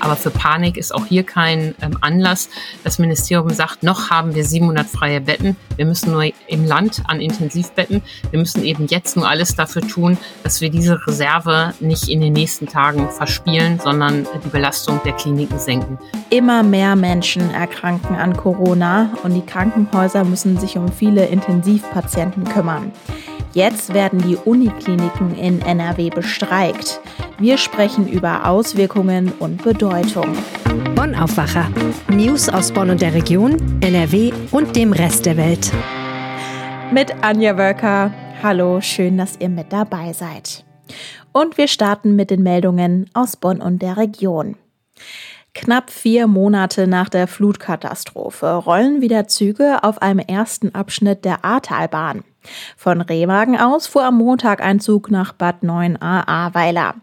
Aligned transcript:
Aber 0.00 0.16
für 0.16 0.30
Panik 0.30 0.76
ist 0.76 0.94
auch 0.94 1.06
hier 1.06 1.22
kein 1.22 1.74
ähm, 1.80 1.98
Anlass. 2.00 2.48
Das 2.84 2.98
Ministerium 2.98 3.50
sagt, 3.50 3.82
noch 3.82 4.10
haben 4.10 4.34
wir 4.34 4.44
700 4.44 4.86
freie 4.86 5.20
Betten. 5.20 5.56
Wir 5.76 5.86
müssen 5.86 6.12
nur 6.12 6.24
im 6.46 6.64
Land 6.64 7.02
an 7.06 7.20
Intensivbetten. 7.20 8.02
Wir 8.30 8.38
müssen 8.38 8.64
eben 8.64 8.86
jetzt 8.86 9.16
nur 9.16 9.28
alles 9.28 9.54
dafür 9.54 9.82
tun, 9.82 10.18
dass 10.42 10.60
wir 10.60 10.70
diese 10.70 11.06
Reserve 11.06 11.74
nicht 11.80 12.08
in 12.08 12.20
den 12.20 12.32
nächsten 12.32 12.66
Tagen 12.66 13.08
verspielen, 13.10 13.80
sondern 13.80 14.26
die 14.44 14.48
Belastung 14.48 15.00
der 15.04 15.12
Kliniken 15.12 15.58
senken. 15.58 15.98
Immer 16.30 16.62
mehr 16.62 16.96
Menschen 16.96 17.50
erkranken 17.50 18.16
an 18.16 18.36
Corona 18.36 19.10
und 19.22 19.34
die 19.34 19.44
Krankenhäuser 19.44 20.24
müssen 20.24 20.58
sich 20.58 20.76
um 20.76 20.90
viele 20.90 21.26
Intensivpatienten 21.26 22.44
kümmern. 22.44 22.92
Jetzt 23.54 23.94
werden 23.94 24.20
die 24.20 24.36
Unikliniken 24.36 25.36
in 25.36 25.60
NRW 25.62 26.10
bestreikt. 26.10 27.00
Wir 27.40 27.56
sprechen 27.56 28.08
über 28.08 28.48
Auswirkungen 28.48 29.32
und 29.38 29.62
Bedeutung. 29.62 30.36
Bonn 30.96 31.14
Aufwacher. 31.14 31.70
News 32.08 32.48
aus 32.48 32.72
Bonn 32.72 32.90
und 32.90 33.00
der 33.00 33.14
Region, 33.14 33.78
NRW 33.80 34.32
und 34.50 34.74
dem 34.74 34.92
Rest 34.92 35.24
der 35.24 35.36
Welt. 35.36 35.72
Mit 36.90 37.14
Anja 37.22 37.56
Wölker. 37.56 38.12
Hallo, 38.42 38.80
schön, 38.80 39.18
dass 39.18 39.36
ihr 39.38 39.50
mit 39.50 39.72
dabei 39.72 40.12
seid. 40.12 40.64
Und 41.30 41.58
wir 41.58 41.68
starten 41.68 42.16
mit 42.16 42.30
den 42.30 42.42
Meldungen 42.42 43.08
aus 43.14 43.36
Bonn 43.36 43.60
und 43.60 43.82
der 43.82 43.96
Region. 43.96 44.56
Knapp 45.54 45.90
vier 45.90 46.26
Monate 46.26 46.88
nach 46.88 47.08
der 47.08 47.28
Flutkatastrophe 47.28 48.52
rollen 48.54 49.00
wieder 49.00 49.28
Züge 49.28 49.84
auf 49.84 50.02
einem 50.02 50.18
ersten 50.18 50.74
Abschnitt 50.74 51.24
der 51.24 51.44
Ahrtalbahn. 51.44 52.24
Von 52.76 53.00
Remagen 53.00 53.56
aus 53.56 53.86
fuhr 53.86 54.04
am 54.04 54.18
Montag 54.18 54.60
ein 54.60 54.80
Zug 54.80 55.08
nach 55.10 55.32
Bad 55.32 55.62
9a 55.62 56.26
Ahrweiler. 56.26 56.96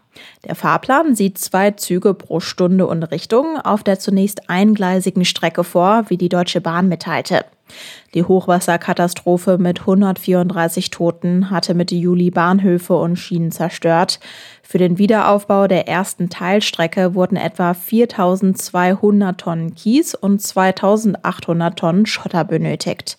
Der 0.44 0.54
Fahrplan 0.54 1.14
sieht 1.14 1.38
zwei 1.38 1.72
Züge 1.72 2.14
pro 2.14 2.40
Stunde 2.40 2.86
und 2.86 3.02
Richtung 3.04 3.58
auf 3.58 3.82
der 3.82 3.98
zunächst 3.98 4.48
eingleisigen 4.48 5.24
Strecke 5.24 5.64
vor, 5.64 6.04
wie 6.08 6.16
die 6.16 6.28
Deutsche 6.28 6.60
Bahn 6.60 6.88
mitteilte. 6.88 7.44
Die 8.14 8.22
Hochwasserkatastrophe 8.22 9.58
mit 9.58 9.80
134 9.80 10.90
Toten 10.90 11.50
hatte 11.50 11.74
Mitte 11.74 11.96
Juli 11.96 12.30
Bahnhöfe 12.30 12.94
und 12.94 13.16
Schienen 13.16 13.50
zerstört. 13.50 14.20
Für 14.62 14.78
den 14.78 14.98
Wiederaufbau 14.98 15.66
der 15.66 15.86
ersten 15.86 16.30
Teilstrecke 16.30 17.14
wurden 17.14 17.36
etwa 17.36 17.74
4200 17.74 19.38
Tonnen 19.38 19.74
Kies 19.74 20.14
und 20.14 20.40
2800 20.40 21.78
Tonnen 21.78 22.06
Schotter 22.06 22.44
benötigt. 22.44 23.16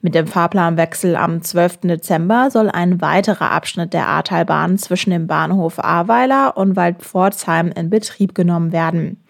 Mit 0.00 0.14
dem 0.14 0.26
Fahrplanwechsel 0.26 1.14
am 1.16 1.42
12. 1.42 1.80
Dezember 1.82 2.50
soll 2.50 2.70
ein 2.70 3.00
weiterer 3.00 3.50
Abschnitt 3.50 3.92
der 3.92 4.08
Ahrtalbahn 4.08 4.78
zwischen 4.78 5.10
dem 5.10 5.26
Bahnhof 5.26 5.78
Ahrweiler 5.78 6.37
und 6.46 6.76
Waldpforzheim 6.76 7.72
in 7.74 7.90
Betrieb 7.90 8.34
genommen 8.34 8.72
werden. 8.72 9.22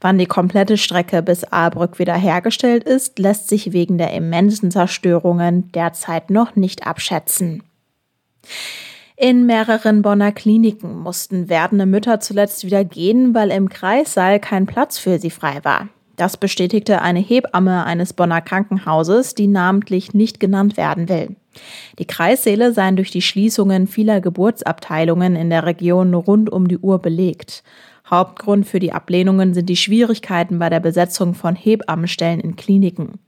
Wann 0.00 0.18
die 0.18 0.26
komplette 0.26 0.76
Strecke 0.76 1.22
bis 1.22 1.44
Ahrbrück 1.44 1.98
wiederhergestellt 1.98 2.84
ist, 2.84 3.18
lässt 3.18 3.48
sich 3.48 3.72
wegen 3.72 3.98
der 3.98 4.12
immensen 4.12 4.70
Zerstörungen 4.70 5.70
derzeit 5.72 6.30
noch 6.30 6.56
nicht 6.56 6.86
abschätzen. 6.86 7.62
In 9.16 9.46
mehreren 9.46 10.02
Bonner 10.02 10.30
Kliniken 10.30 10.96
mussten 11.00 11.48
werdende 11.48 11.86
Mütter 11.86 12.20
zuletzt 12.20 12.64
wieder 12.64 12.84
gehen, 12.84 13.34
weil 13.34 13.50
im 13.50 13.68
Kreissaal 13.68 14.38
kein 14.38 14.66
Platz 14.66 14.98
für 14.98 15.18
sie 15.18 15.30
frei 15.30 15.58
war. 15.64 15.88
Das 16.18 16.36
bestätigte 16.36 17.00
eine 17.00 17.20
Hebamme 17.20 17.86
eines 17.86 18.12
Bonner 18.12 18.40
Krankenhauses, 18.40 19.36
die 19.36 19.46
namentlich 19.46 20.14
nicht 20.14 20.40
genannt 20.40 20.76
werden 20.76 21.08
will. 21.08 21.36
Die 22.00 22.06
Kreissäle 22.06 22.72
seien 22.72 22.96
durch 22.96 23.12
die 23.12 23.22
Schließungen 23.22 23.86
vieler 23.86 24.20
Geburtsabteilungen 24.20 25.36
in 25.36 25.48
der 25.48 25.64
Region 25.64 26.12
rund 26.14 26.50
um 26.50 26.66
die 26.66 26.78
Uhr 26.78 26.98
belegt. 26.98 27.62
Hauptgrund 28.10 28.66
für 28.66 28.80
die 28.80 28.92
Ablehnungen 28.92 29.54
sind 29.54 29.68
die 29.68 29.76
Schwierigkeiten 29.76 30.58
bei 30.58 30.68
der 30.68 30.80
Besetzung 30.80 31.34
von 31.34 31.54
Hebammenstellen 31.54 32.40
in 32.40 32.56
Kliniken. 32.56 33.20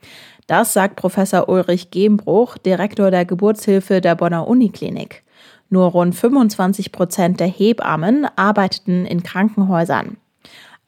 Das 0.48 0.72
sagt 0.72 0.96
Professor 0.96 1.48
Ulrich 1.48 1.92
Gembruch, 1.92 2.58
Direktor 2.58 3.12
der 3.12 3.24
Geburtshilfe 3.24 4.00
der 4.00 4.16
Bonner 4.16 4.48
Uniklinik. 4.48 5.22
Nur 5.68 5.86
rund 5.86 6.16
25 6.16 6.90
Prozent 6.90 7.38
der 7.38 7.46
Hebammen 7.46 8.26
arbeiteten 8.34 9.06
in 9.06 9.22
Krankenhäusern. 9.22 10.16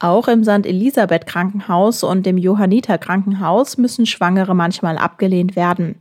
Auch 0.03 0.27
im 0.27 0.43
St. 0.43 0.67
Elisabeth 0.67 1.27
Krankenhaus 1.27 2.03
und 2.03 2.27
dem 2.27 2.37
Johanniter 2.37 2.99
Krankenhaus 2.99 3.79
müssen 3.79 4.05
Schwangere 4.05 4.53
manchmal 4.53 4.99
abgelehnt 4.99 5.55
werden. 5.55 5.95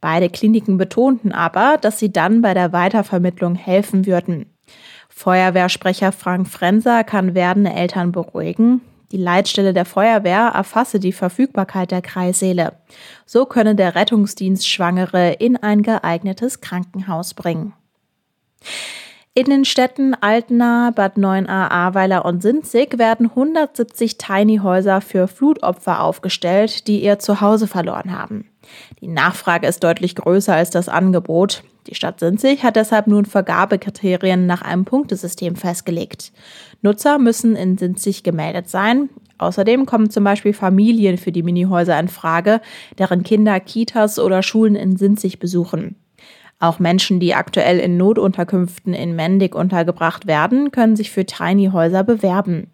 Beide 0.00 0.30
Kliniken 0.30 0.78
betonten 0.78 1.30
aber, 1.30 1.76
dass 1.78 1.98
sie 1.98 2.10
dann 2.10 2.40
bei 2.40 2.54
der 2.54 2.72
Weitervermittlung 2.72 3.54
helfen 3.54 4.06
würden. 4.06 4.46
Feuerwehrsprecher 5.10 6.10
Frank 6.10 6.48
Frenser 6.48 7.04
kann 7.04 7.34
werdende 7.34 7.74
Eltern 7.74 8.12
beruhigen. 8.12 8.80
Die 9.12 9.18
Leitstelle 9.18 9.74
der 9.74 9.84
Feuerwehr 9.84 10.52
erfasse 10.54 10.98
die 10.98 11.12
Verfügbarkeit 11.12 11.90
der 11.90 12.00
Kreissäle. 12.00 12.72
So 13.26 13.44
könne 13.44 13.74
der 13.74 13.94
Rettungsdienst 13.94 14.66
Schwangere 14.66 15.32
in 15.32 15.58
ein 15.58 15.82
geeignetes 15.82 16.62
Krankenhaus 16.62 17.34
bringen. 17.34 17.74
In 19.36 19.46
den 19.46 19.64
Städten 19.64 20.14
Altena, 20.14 20.92
Bad 20.94 21.16
9a, 21.16 21.48
Ahrweiler 21.48 22.24
und 22.24 22.40
Sinzig 22.40 22.98
werden 22.98 23.30
170 23.30 24.16
Tiny-Häuser 24.16 25.00
für 25.00 25.26
Flutopfer 25.26 26.04
aufgestellt, 26.04 26.86
die 26.86 27.02
ihr 27.02 27.18
Zuhause 27.18 27.66
verloren 27.66 28.16
haben. 28.16 28.48
Die 29.00 29.08
Nachfrage 29.08 29.66
ist 29.66 29.82
deutlich 29.82 30.14
größer 30.14 30.54
als 30.54 30.70
das 30.70 30.88
Angebot. 30.88 31.64
Die 31.88 31.96
Stadt 31.96 32.20
Sinzig 32.20 32.62
hat 32.62 32.76
deshalb 32.76 33.08
nun 33.08 33.24
Vergabekriterien 33.24 34.46
nach 34.46 34.62
einem 34.62 34.84
Punktesystem 34.84 35.56
festgelegt. 35.56 36.32
Nutzer 36.82 37.18
müssen 37.18 37.56
in 37.56 37.76
Sinzig 37.76 38.22
gemeldet 38.22 38.70
sein. 38.70 39.10
Außerdem 39.38 39.84
kommen 39.84 40.10
zum 40.10 40.22
Beispiel 40.22 40.52
Familien 40.52 41.18
für 41.18 41.32
die 41.32 41.42
Minihäuser 41.42 41.98
in 41.98 42.06
Frage, 42.06 42.60
deren 42.98 43.24
Kinder 43.24 43.58
Kitas 43.58 44.20
oder 44.20 44.44
Schulen 44.44 44.76
in 44.76 44.96
Sinzig 44.96 45.40
besuchen. 45.40 45.96
Auch 46.58 46.78
Menschen, 46.78 47.20
die 47.20 47.34
aktuell 47.34 47.78
in 47.78 47.96
Notunterkünften 47.96 48.94
in 48.94 49.16
Mendig 49.16 49.54
untergebracht 49.54 50.26
werden, 50.26 50.70
können 50.70 50.96
sich 50.96 51.10
für 51.10 51.26
Tiny-Häuser 51.26 52.04
bewerben. 52.04 52.70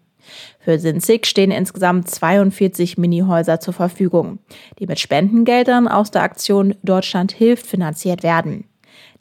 Für 0.59 0.79
Sinzig 0.79 1.25
stehen 1.25 1.51
insgesamt 1.51 2.09
42 2.09 2.97
Minihäuser 2.97 3.59
zur 3.59 3.73
Verfügung, 3.73 4.39
die 4.79 4.87
mit 4.87 4.99
Spendengeldern 4.99 5.87
aus 5.87 6.11
der 6.11 6.23
Aktion 6.23 6.75
Deutschland 6.83 7.31
hilft 7.31 7.65
finanziert 7.65 8.23
werden. 8.23 8.65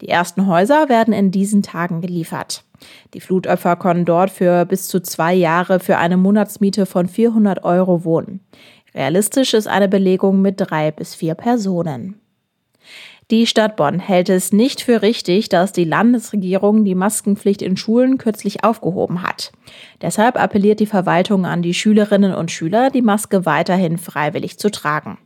Die 0.01 0.09
ersten 0.09 0.47
Häuser 0.47 0.89
werden 0.89 1.13
in 1.13 1.31
diesen 1.31 1.63
Tagen 1.63 2.01
geliefert. 2.01 2.65
Die 3.13 3.21
Flutopfer 3.21 3.77
können 3.77 4.05
dort 4.05 4.31
für 4.31 4.65
bis 4.65 4.89
zu 4.89 5.01
zwei 5.01 5.35
Jahre 5.35 5.81
für 5.81 5.99
eine 5.99 6.17
Monatsmiete 6.17 6.87
von 6.87 7.09
400 7.09 7.65
Euro 7.65 8.05
wohnen. 8.05 8.41
Realistisch 8.95 9.55
ist 9.55 9.69
eine 9.69 9.89
Belegung 9.89 10.43
mit 10.43 10.55
drei 10.59 10.91
bis 10.91 11.15
vier 11.15 11.35
Personen. 11.35 12.20
Die 13.31 13.47
Stadt 13.47 13.77
Bonn 13.77 14.01
hält 14.01 14.29
es 14.29 14.53
nicht 14.53 14.81
für 14.81 15.03
richtig, 15.03 15.49
dass 15.49 15.71
die 15.71 15.85
Landesregierung 15.85 16.85
die 16.85 16.97
Maskenpflicht 16.97 17.63
in 17.63 17.77
Schulen 17.77 18.19
kürzlich 18.19 18.65
aufgehoben 18.65 19.23
hat. 19.23 19.53
Deshalb 20.03 20.37
appelliert 20.37 20.81
die 20.81 20.87
Verwaltung 20.87 21.47
an 21.47 21.63
die 21.63 21.75
Schülerinnen 21.75 22.35
und 22.35 22.51
Schüler, 22.51 22.91
die 22.91 23.03
Maske 23.03 23.47
weiterhin 23.47 23.99
freiwillig 23.99 24.59
zu 24.59 24.69
tragen. 24.69 25.17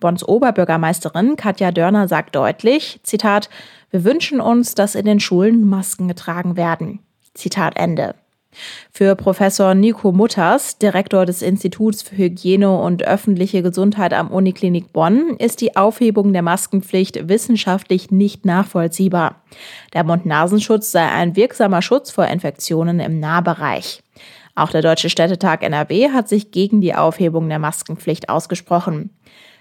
Bonns 0.00 0.22
Oberbürgermeisterin 0.26 1.36
Katja 1.36 1.72
Dörner 1.72 2.08
sagt 2.08 2.36
deutlich, 2.36 3.00
Zitat, 3.02 3.48
wir 3.90 4.04
wünschen 4.04 4.42
uns, 4.42 4.74
dass 4.74 4.94
in 4.94 5.06
den 5.06 5.18
Schulen 5.20 5.66
Masken 5.66 6.08
getragen 6.08 6.58
werden. 6.58 6.98
Zitat 7.32 7.78
Ende. 7.78 8.14
Für 8.90 9.14
Professor 9.16 9.74
Nico 9.74 10.12
Mutters, 10.12 10.78
Direktor 10.78 11.26
des 11.26 11.42
Instituts 11.42 12.02
für 12.02 12.16
Hygiene 12.16 12.70
und 12.78 13.02
öffentliche 13.02 13.62
Gesundheit 13.62 14.12
am 14.12 14.30
Uniklinik 14.30 14.92
Bonn, 14.92 15.36
ist 15.38 15.60
die 15.60 15.76
Aufhebung 15.76 16.32
der 16.32 16.42
Maskenpflicht 16.42 17.28
wissenschaftlich 17.28 18.10
nicht 18.10 18.44
nachvollziehbar. 18.44 19.42
Der 19.94 20.04
Mund-Nasenschutz 20.04 20.92
sei 20.92 21.06
ein 21.06 21.36
wirksamer 21.36 21.82
Schutz 21.82 22.10
vor 22.10 22.26
Infektionen 22.26 23.00
im 23.00 23.20
Nahbereich. 23.20 24.02
Auch 24.54 24.70
der 24.70 24.80
Deutsche 24.80 25.10
Städtetag 25.10 25.62
NRW 25.62 26.10
hat 26.10 26.28
sich 26.28 26.50
gegen 26.50 26.80
die 26.80 26.94
Aufhebung 26.94 27.48
der 27.48 27.58
Maskenpflicht 27.58 28.30
ausgesprochen. 28.30 29.10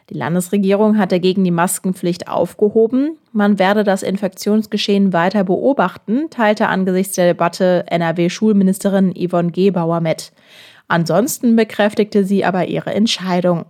Die 0.09 0.13
Landesregierung 0.13 0.97
hat 0.99 1.11
dagegen 1.11 1.43
die 1.43 1.51
Maskenpflicht 1.51 2.27
aufgehoben. 2.27 3.17
Man 3.31 3.57
werde 3.57 3.83
das 3.83 4.03
Infektionsgeschehen 4.03 5.13
weiter 5.13 5.43
beobachten, 5.43 6.29
teilte 6.29 6.67
angesichts 6.67 7.15
der 7.15 7.25
Debatte 7.25 7.85
NRW-Schulministerin 7.87 9.13
Yvonne 9.15 9.51
Gebauer 9.51 10.01
mit. 10.01 10.31
Ansonsten 10.87 11.55
bekräftigte 11.55 12.23
sie 12.23 12.45
aber 12.45 12.67
ihre 12.67 12.93
Entscheidung. 12.93 13.65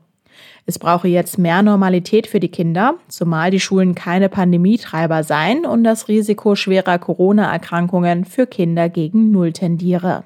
Es 0.65 0.79
brauche 0.79 1.07
jetzt 1.07 1.37
mehr 1.37 1.61
Normalität 1.61 2.27
für 2.27 2.39
die 2.39 2.49
Kinder, 2.49 2.95
zumal 3.07 3.51
die 3.51 3.59
Schulen 3.59 3.95
keine 3.95 4.29
Pandemietreiber 4.29 5.23
seien 5.23 5.65
und 5.65 5.83
das 5.83 6.07
Risiko 6.07 6.55
schwerer 6.55 6.97
Corona-Erkrankungen 6.97 8.25
für 8.25 8.47
Kinder 8.47 8.89
gegen 8.89 9.31
Null 9.31 9.53
tendiere. 9.53 10.23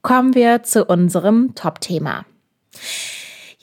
Kommen 0.00 0.34
wir 0.34 0.62
zu 0.62 0.86
unserem 0.86 1.54
Top-Thema. 1.54 2.24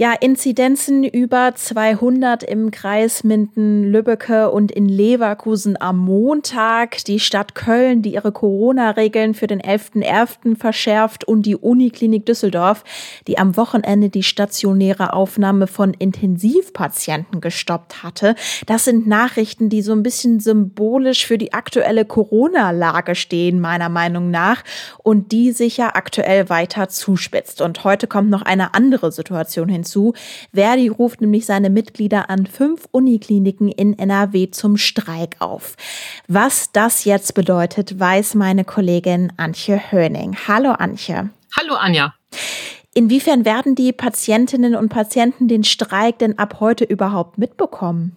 Ja, 0.01 0.13
Inzidenzen 0.13 1.03
über 1.03 1.55
200 1.55 2.43
im 2.43 2.71
Kreis 2.71 3.25
Minden-Lübbecke 3.25 4.49
und 4.49 4.71
in 4.71 4.87
Leverkusen 4.87 5.75
am 5.77 5.97
Montag. 5.97 7.03
Die 7.03 7.19
Stadt 7.19 7.53
Köln, 7.53 8.01
die 8.01 8.13
ihre 8.13 8.31
Corona-Regeln 8.31 9.33
für 9.33 9.47
den 9.47 9.59
11.11. 9.61 10.55
verschärft 10.55 11.25
und 11.25 11.45
die 11.45 11.57
Uniklinik 11.57 12.25
Düsseldorf, 12.25 12.85
die 13.27 13.37
am 13.37 13.57
Wochenende 13.57 14.07
die 14.07 14.23
stationäre 14.23 15.11
Aufnahme 15.11 15.67
von 15.67 15.93
Intensivpatienten 15.93 17.41
gestoppt 17.41 18.01
hatte. 18.01 18.35
Das 18.67 18.85
sind 18.85 19.05
Nachrichten, 19.05 19.67
die 19.67 19.81
so 19.81 19.91
ein 19.91 20.01
bisschen 20.01 20.39
symbolisch 20.39 21.27
für 21.27 21.37
die 21.37 21.51
aktuelle 21.51 22.05
Corona-Lage 22.05 23.15
stehen, 23.15 23.59
meiner 23.59 23.89
Meinung 23.89 24.31
nach, 24.31 24.63
und 25.03 25.33
die 25.33 25.51
sich 25.51 25.75
ja 25.75 25.93
aktuell 25.93 26.47
weiter 26.47 26.87
zuspitzt. 26.87 27.59
Und 27.59 27.83
heute 27.83 28.07
kommt 28.07 28.29
noch 28.29 28.43
eine 28.43 28.73
andere 28.73 29.11
Situation 29.11 29.67
hinzu 29.67 29.88
hinzu. 29.89 30.13
Verdi 30.53 30.87
ruft 30.87 31.21
nämlich 31.21 31.45
seine 31.45 31.69
Mitglieder 31.69 32.29
an 32.29 32.45
fünf 32.45 32.87
Unikliniken 32.91 33.69
in 33.69 33.97
NRW 33.97 34.51
zum 34.51 34.77
Streik 34.77 35.37
auf. 35.39 35.75
Was 36.27 36.71
das 36.71 37.05
jetzt 37.05 37.33
bedeutet, 37.33 37.99
weiß 37.99 38.35
meine 38.35 38.63
Kollegin 38.63 39.33
Antje 39.37 39.91
Höning. 39.91 40.35
Hallo 40.47 40.71
Antje. 40.71 41.29
Hallo 41.57 41.75
Anja. 41.75 42.13
Inwiefern 42.93 43.45
werden 43.45 43.75
die 43.75 43.93
Patientinnen 43.93 44.75
und 44.75 44.89
Patienten 44.89 45.47
den 45.47 45.63
Streik 45.63 46.19
denn 46.19 46.37
ab 46.37 46.57
heute 46.59 46.83
überhaupt 46.83 47.37
mitbekommen? 47.37 48.15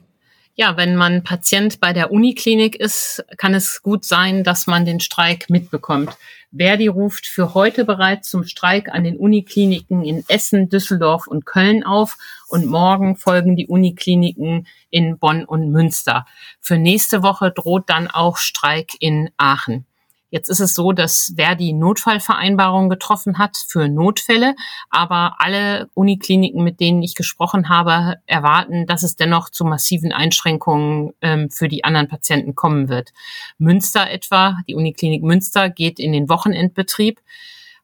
Ja, 0.55 0.77
wenn 0.77 0.97
man 0.97 1.25
Patient 1.25 1.81
bei 1.81 1.95
der 1.95 2.11
Uniklinik 2.11 2.77
ist, 2.77 3.25
kann 3.39 3.55
es 3.55 3.83
gut 3.83 4.05
sein, 4.05 4.45
dass 4.45 4.67
man 4.67 4.85
den 4.85 5.01
Streik 5.01 5.49
mitbekommt. 5.49 6.19
Verdi 6.55 6.89
ruft 6.89 7.27
für 7.27 7.55
heute 7.55 7.87
bereits 7.87 8.29
zum 8.29 8.45
Streik 8.45 8.91
an 8.91 9.05
den 9.05 9.17
Unikliniken 9.17 10.05
in 10.05 10.23
Essen, 10.29 10.69
Düsseldorf 10.69 11.27
und 11.27 11.47
Köln 11.47 11.85
auf 11.85 12.19
und 12.49 12.67
morgen 12.67 13.17
folgen 13.17 13.57
die 13.57 13.67
Unikliniken 13.67 14.67
in 14.91 15.19
Bonn 15.19 15.47
und 15.47 15.71
Münster. 15.71 16.27
Für 16.61 16.77
nächste 16.77 17.23
Woche 17.23 17.51
droht 17.51 17.89
dann 17.89 18.09
auch 18.09 18.37
Streik 18.37 18.91
in 19.01 19.31
Aachen. 19.39 19.87
Jetzt 20.33 20.49
ist 20.49 20.61
es 20.61 20.75
so, 20.75 20.93
dass 20.93 21.35
Verdi 21.37 21.75
Notfallvereinbarungen 21.75 22.89
getroffen 22.89 23.37
hat 23.37 23.59
für 23.69 23.87
Notfälle, 23.87 24.55
aber 24.89 25.37
alle 25.41 25.91
Unikliniken, 25.93 26.65
mit 26.65 26.81
denen 26.81 27.03
ich 27.03 27.15
gesprochen 27.15 27.69
habe, 27.69 28.17
erwarten, 28.25 28.87
dass 28.87 29.03
es 29.03 29.15
dennoch 29.15 29.51
zu 29.51 29.67
massiven 29.67 30.11
Einschränkungen 30.11 31.13
ähm, 31.21 31.51
für 31.51 31.69
die 31.69 31.85
anderen 31.85 32.09
Patienten 32.09 32.55
kommen 32.55 32.89
wird. 32.89 33.13
Münster 33.59 34.11
etwa, 34.11 34.57
die 34.67 34.75
Uniklinik 34.75 35.23
Münster 35.23 35.69
geht 35.69 36.01
in 36.01 36.13
den 36.13 36.31
Wochenendbetrieb. 36.31 37.21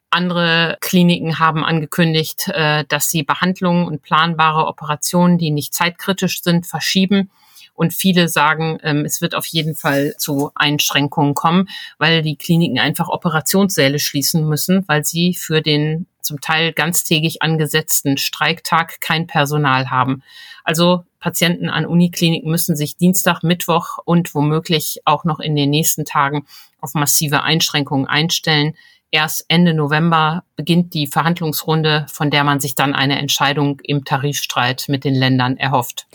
Andere 0.09 0.79
Kliniken 0.81 1.39
haben 1.39 1.67
angekündigt, 1.67 2.49
äh, 2.49 2.87
dass 2.89 3.11
sie 3.11 3.25
Behandlungen 3.25 3.87
und 3.87 4.01
planbare 4.01 4.69
Operationen, 4.69 5.37
die 5.37 5.51
nicht 5.51 5.75
zeitkritisch 5.75 6.43
sind, 6.43 6.67
verschieben. 6.67 7.31
Und 7.79 7.95
viele 7.95 8.29
sagen, 8.29 8.79
ähm, 8.83 9.05
es 9.05 9.21
wird 9.21 9.37
auf 9.37 9.47
jeden 9.47 9.77
Fall 9.77 10.17
zu 10.19 10.51
Einschränkungen 10.57 11.35
kommen, 11.35 11.69
weil 11.97 12.23
die 12.23 12.35
Kliniken 12.35 12.81
einfach 12.81 13.09
Operationssäle 13.09 14.01
schließen 14.01 14.49
müssen, 14.49 14.83
weil 14.89 15.05
sie 15.05 15.33
für 15.33 15.63
den 15.63 16.09
zum 16.21 16.41
Teil 16.41 16.73
ganztägig 16.73 17.41
angesetzten 17.41 18.19
Streiktag 18.19 19.01
kein 19.01 19.29
Personal 19.29 19.91
haben. 19.91 20.25
Also 20.65 21.05
Patienten 21.21 21.69
an 21.69 21.87
Unikliniken 21.87 22.51
müssen 22.51 22.75
sich 22.75 22.97
Dienstag, 22.97 23.45
Mittwoch 23.45 23.99
und 24.05 24.35
womöglich 24.35 24.99
auch 25.05 25.23
noch 25.23 25.39
in 25.39 25.55
den 25.55 25.71
nächsten 25.71 26.05
Tagen 26.05 26.47
auf 26.81 26.95
massive 26.95 27.45
Einschränkungen 27.45 28.09
einstellen. 28.09 28.75
Erst 29.13 29.45
Ende 29.47 29.73
November 29.73 30.43
beginnt 30.57 30.95
die 30.95 31.07
Verhandlungsrunde, 31.07 32.07
von 32.13 32.33
der 32.33 32.43
man 32.43 32.59
sich 32.59 32.75
dann 32.75 32.97
eine 32.97 33.21
Entscheidung 33.21 33.79
im 33.85 34.05
Tarifstreit 34.05 34.87
mit 34.89 35.05
den 35.05 35.15
Ländern 35.15 35.57
erhofft 35.57 36.09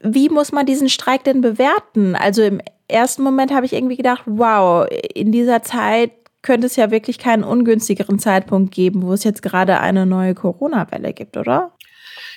wie 0.00 0.28
muss 0.28 0.52
man 0.52 0.66
diesen 0.66 0.88
Streik 0.88 1.24
denn 1.24 1.40
bewerten? 1.40 2.14
Also 2.14 2.42
im 2.42 2.60
ersten 2.88 3.22
Moment 3.22 3.52
habe 3.52 3.66
ich 3.66 3.72
irgendwie 3.72 3.96
gedacht, 3.96 4.22
wow, 4.26 4.86
in 5.14 5.32
dieser 5.32 5.62
Zeit 5.62 6.12
könnte 6.42 6.66
es 6.66 6.76
ja 6.76 6.90
wirklich 6.90 7.18
keinen 7.18 7.42
ungünstigeren 7.42 8.18
Zeitpunkt 8.18 8.72
geben, 8.72 9.02
wo 9.02 9.12
es 9.12 9.24
jetzt 9.24 9.42
gerade 9.42 9.80
eine 9.80 10.06
neue 10.06 10.34
Corona-Welle 10.34 11.12
gibt, 11.12 11.36
oder? 11.36 11.72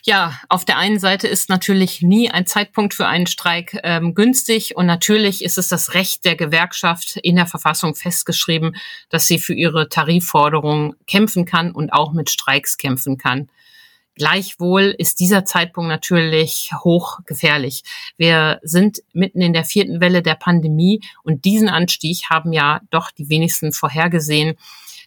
Ja, 0.04 0.40
auf 0.48 0.66
der 0.66 0.78
einen 0.78 1.00
Seite 1.00 1.28
ist 1.28 1.50
natürlich 1.50 2.02
nie 2.02 2.32
ein 2.32 2.46
Zeitpunkt 2.46 2.94
für 2.94 3.06
einen 3.06 3.28
Streik 3.28 3.80
ähm, 3.84 4.16
günstig 4.16 4.76
und 4.76 4.86
natürlich 4.86 5.44
ist 5.44 5.58
es 5.58 5.68
das 5.68 5.94
Recht 5.94 6.26
der 6.26 6.36
Gewerkschaft 6.36 7.18
in 7.18 7.36
der 7.36 7.46
Verfassung 7.46 7.96
festgeschrieben, 7.96 8.76
dass 9.10 9.28
sie 9.28 9.40
für 9.40 9.54
ihre 9.54 9.90
Tarifforderungen 9.90 10.96
kämpfen 11.06 11.46
kann 11.46 11.72
und 11.72 11.92
auch 11.92 12.14
mit 12.14 12.30
Streiks 12.30 12.78
kämpfen 12.78 13.18
kann. 13.18 13.50
Gleichwohl 14.20 14.94
ist 14.98 15.22
dieser 15.22 15.46
Zeitpunkt 15.46 15.88
natürlich 15.88 16.72
hochgefährlich. 16.84 17.84
Wir 18.18 18.60
sind 18.64 19.02
mitten 19.14 19.40
in 19.40 19.54
der 19.54 19.64
vierten 19.64 20.02
Welle 20.02 20.22
der 20.22 20.36
Pandemie 20.36 21.00
und 21.24 21.46
diesen 21.46 21.70
Anstieg 21.70 22.24
haben 22.30 22.52
ja 22.52 22.82
doch 22.90 23.12
die 23.12 23.30
wenigsten 23.30 23.72
vorhergesehen. 23.72 24.58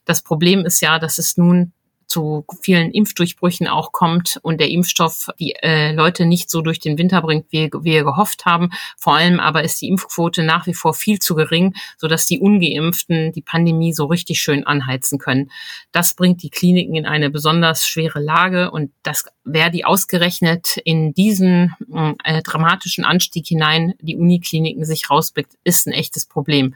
Das 0.06 0.22
Problem 0.22 0.64
ist 0.64 0.80
ja, 0.80 0.98
dass 0.98 1.18
es 1.18 1.36
nun 1.36 1.74
zu 2.12 2.44
vielen 2.60 2.90
Impfdurchbrüchen 2.90 3.68
auch 3.68 3.90
kommt 3.92 4.38
und 4.42 4.60
der 4.60 4.68
Impfstoff 4.68 5.30
die 5.38 5.54
äh, 5.62 5.92
Leute 5.92 6.26
nicht 6.26 6.50
so 6.50 6.60
durch 6.60 6.78
den 6.78 6.98
Winter 6.98 7.22
bringt, 7.22 7.46
wie, 7.50 7.70
wir 7.72 8.04
gehofft 8.04 8.44
haben. 8.44 8.68
Vor 8.98 9.16
allem 9.16 9.40
aber 9.40 9.64
ist 9.64 9.80
die 9.80 9.88
Impfquote 9.88 10.42
nach 10.42 10.66
wie 10.66 10.74
vor 10.74 10.92
viel 10.92 11.20
zu 11.20 11.34
gering, 11.34 11.74
sodass 11.96 12.26
die 12.26 12.38
Ungeimpften 12.38 13.32
die 13.32 13.40
Pandemie 13.40 13.94
so 13.94 14.04
richtig 14.04 14.42
schön 14.42 14.66
anheizen 14.66 15.18
können. 15.18 15.50
Das 15.90 16.14
bringt 16.14 16.42
die 16.42 16.50
Kliniken 16.50 16.96
in 16.96 17.06
eine 17.06 17.30
besonders 17.30 17.86
schwere 17.86 18.20
Lage 18.20 18.70
und 18.70 18.92
das 19.02 19.24
wer 19.44 19.70
die 19.70 19.84
ausgerechnet 19.84 20.76
in 20.84 21.14
diesen 21.14 21.74
äh, 22.24 22.42
dramatischen 22.42 23.04
Anstieg 23.04 23.46
hinein 23.46 23.94
die 24.00 24.16
Unikliniken 24.16 24.84
sich 24.84 25.10
rausblickt, 25.10 25.54
ist 25.64 25.86
ein 25.86 25.92
echtes 25.92 26.26
Problem. 26.26 26.74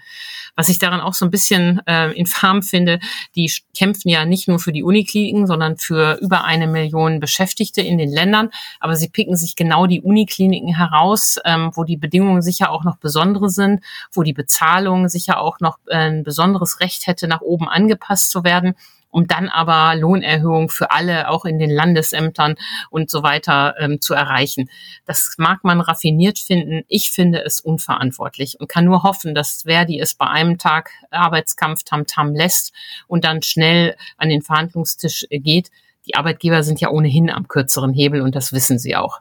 Was 0.57 0.69
ich 0.69 0.79
daran 0.79 1.01
auch 1.01 1.15
so 1.15 1.25
ein 1.25 1.31
bisschen 1.31 1.81
äh, 1.87 2.13
infam 2.13 2.63
finde, 2.63 2.99
die 3.37 3.51
kämpfen 3.77 4.09
ja 4.09 4.25
nicht 4.25 4.49
nur 4.49 4.59
für 4.59 4.73
die 4.73 4.83
Unikliniken, 4.83 5.26
sondern 5.47 5.77
für 5.77 6.19
über 6.21 6.45
eine 6.45 6.69
Million 6.69 7.19
Beschäftigte 7.19 7.81
in 7.81 7.99
den 7.99 8.11
Ländern. 8.11 8.51
Aber 8.79 8.95
sie 8.95 9.09
picken 9.09 9.37
sich 9.37 9.57
genau 9.57 9.87
die 9.87 10.01
Unikliniken 10.01 10.77
heraus, 10.77 11.39
ähm, 11.45 11.71
wo 11.75 11.85
die 11.85 11.97
Bedingungen 11.97 12.43
sicher 12.43 12.71
auch 12.71 12.85
noch 12.85 12.99
besondere 12.99 13.51
sind, 13.51 13.83
wo 14.13 14.23
die 14.23 14.33
Bezahlung 14.33 15.09
sicher 15.09 15.41
auch 15.41 15.59
noch 15.61 15.79
äh, 15.89 15.97
ein 15.97 16.23
besonderes 16.23 16.81
Recht 16.81 17.07
hätte, 17.09 17.27
nach 17.27 17.41
oben 17.41 17.69
angepasst 17.69 18.31
zu 18.31 18.45
werden 18.45 18.75
um 19.17 19.27
dann 19.27 19.49
aber 19.49 19.99
Lohnerhöhung 19.99 20.69
für 20.69 20.91
alle, 20.91 21.31
auch 21.31 21.47
in 21.47 21.59
den 21.59 21.71
Landesämtern 21.71 22.57
und 22.91 23.11
so 23.11 23.23
weiter 23.23 23.75
ähm, 23.79 24.03
zu 24.03 24.13
erreichen. 24.13 24.69
Das 25.07 25.37
mag 25.39 25.65
man 25.65 25.81
raffiniert 25.81 26.39
finden. 26.39 26.83
Ich 26.87 27.13
finde 27.13 27.43
es 27.43 27.61
unverantwortlich 27.61 28.61
und 28.61 28.69
kann 28.69 28.85
nur 28.85 29.05
hoffen, 29.05 29.35
dass 29.35 29.63
Verdi 29.63 29.99
es 29.99 30.17
bei 30.17 30.27
einem 30.27 30.59
Tag 30.59 30.91
Arbeitskampf 31.11 31.83
tamtam 31.85 32.27
-Tam 32.29 32.37
lässt 32.37 32.75
und 33.07 33.25
dann 33.25 33.41
schnell 33.41 33.97
an 34.19 34.29
den 34.29 34.43
Verhandlungstisch 34.43 35.25
geht. 35.31 35.71
Die 36.05 36.15
Arbeitgeber 36.15 36.63
sind 36.63 36.83
ja 36.83 36.91
ohnehin 36.91 37.31
am 37.31 37.49
kürzeren 37.49 37.95
Hebel 37.95 38.21
und 38.21 38.35
das 38.35 38.53
wissen 38.53 38.79
sie 38.79 38.97
auch. 38.97 39.21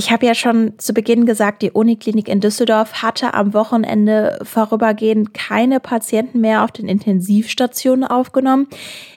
Ich 0.00 0.10
habe 0.10 0.24
ja 0.24 0.34
schon 0.34 0.78
zu 0.78 0.94
Beginn 0.94 1.26
gesagt, 1.26 1.60
die 1.60 1.72
Uniklinik 1.72 2.26
in 2.26 2.40
Düsseldorf 2.40 3.02
hatte 3.02 3.34
am 3.34 3.52
Wochenende 3.52 4.38
vorübergehend 4.44 5.34
keine 5.34 5.78
Patienten 5.78 6.40
mehr 6.40 6.64
auf 6.64 6.72
den 6.72 6.88
Intensivstationen 6.88 8.04
aufgenommen. 8.04 8.66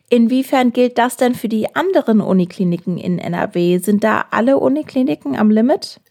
Inwiefern 0.09 0.73
gilt 0.73 0.97
das 0.97 1.15
denn 1.15 1.35
für 1.35 1.47
die 1.47 1.73
anderen 1.73 2.19
Unikliniken 2.19 2.97
in 2.97 3.17
NRW? 3.17 3.77
Sind 3.77 4.03
da 4.03 4.25
alle 4.31 4.59
Unikliniken 4.59 5.37
am 5.37 5.51
Limit? 5.51 6.01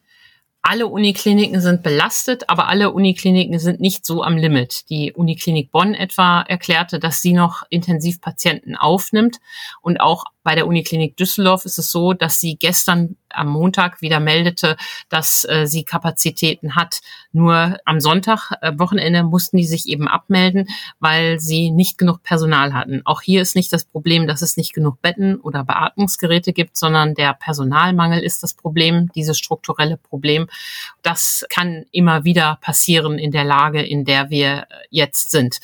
alle 0.62 0.87
Unikliniken 0.87 1.61
sind 1.61 1.83
belastet, 1.83 2.49
aber 2.49 2.69
alle 2.69 2.93
Unikliniken 2.93 3.59
sind 3.59 3.81
nicht 3.81 4.07
so 4.07 4.23
am 4.23 4.37
Limit. 4.37 4.88
Die 4.91 5.12
Uniklinik 5.12 5.73
Bonn 5.73 5.95
etwa 5.95 6.43
erklärte, 6.43 7.00
dass 7.00 7.21
sie 7.21 7.33
noch 7.33 7.64
Intensivpatienten 7.69 8.76
aufnimmt 8.76 9.38
und 9.83 10.00
auch 10.00 10.25
bei 10.43 10.55
der 10.55 10.67
Uniklinik 10.67 11.17
Düsseldorf 11.17 11.65
ist 11.65 11.79
es 11.79 11.91
so, 11.91 12.13
dass 12.13 12.41
sie 12.41 12.57
gestern 12.57 13.17
am 13.35 13.49
Montag 13.49 14.03
wieder 14.03 14.21
meldete, 14.21 14.77
dass 15.09 15.45
äh, 15.49 15.67
sie 15.67 15.85
Kapazitäten 15.85 16.75
hat. 16.77 17.01
Nur 17.33 17.79
am 17.85 18.01
Sonntag, 18.01 18.53
äh, 18.61 18.73
Wochenende, 18.77 19.23
mussten 19.23 19.57
die 19.57 19.65
sich 19.65 19.89
eben 19.89 20.09
abmelden, 20.09 20.69
weil 21.01 21.41
sie 21.41 21.71
nicht 21.71 21.99
genug 21.99 22.23
Personal 22.23 22.75
hatten. 22.75 23.03
Auch 23.05 23.23
hier 23.23 23.43
ist 23.43 23.57
nicht 23.57 23.73
das 23.73 23.85
Problem, 23.85 24.27
dass 24.27 24.43
es 24.43 24.57
nicht 24.57 24.75
genug 24.75 25.01
Betten 25.01 25.41
oder 25.41 25.65
Beatmungsgeräte 25.65 26.53
gibt, 26.53 26.77
sondern 26.77 27.15
der 27.15 27.35
Personalmangel 27.35 28.21
ist 28.21 28.43
das 28.43 28.55
Problem, 28.55 29.11
dieses 29.15 29.39
strukturelle 29.39 29.97
Problem. 29.97 30.49
Das 31.03 31.45
kann 31.49 31.85
immer 31.93 32.25
wieder 32.25 32.59
passieren 32.61 33.19
in 33.19 33.31
der 33.31 33.45
Lage, 33.45 33.83
in 33.83 34.05
der 34.05 34.31
wir 34.31 34.67
jetzt 34.91 35.31
sind. 35.31 35.61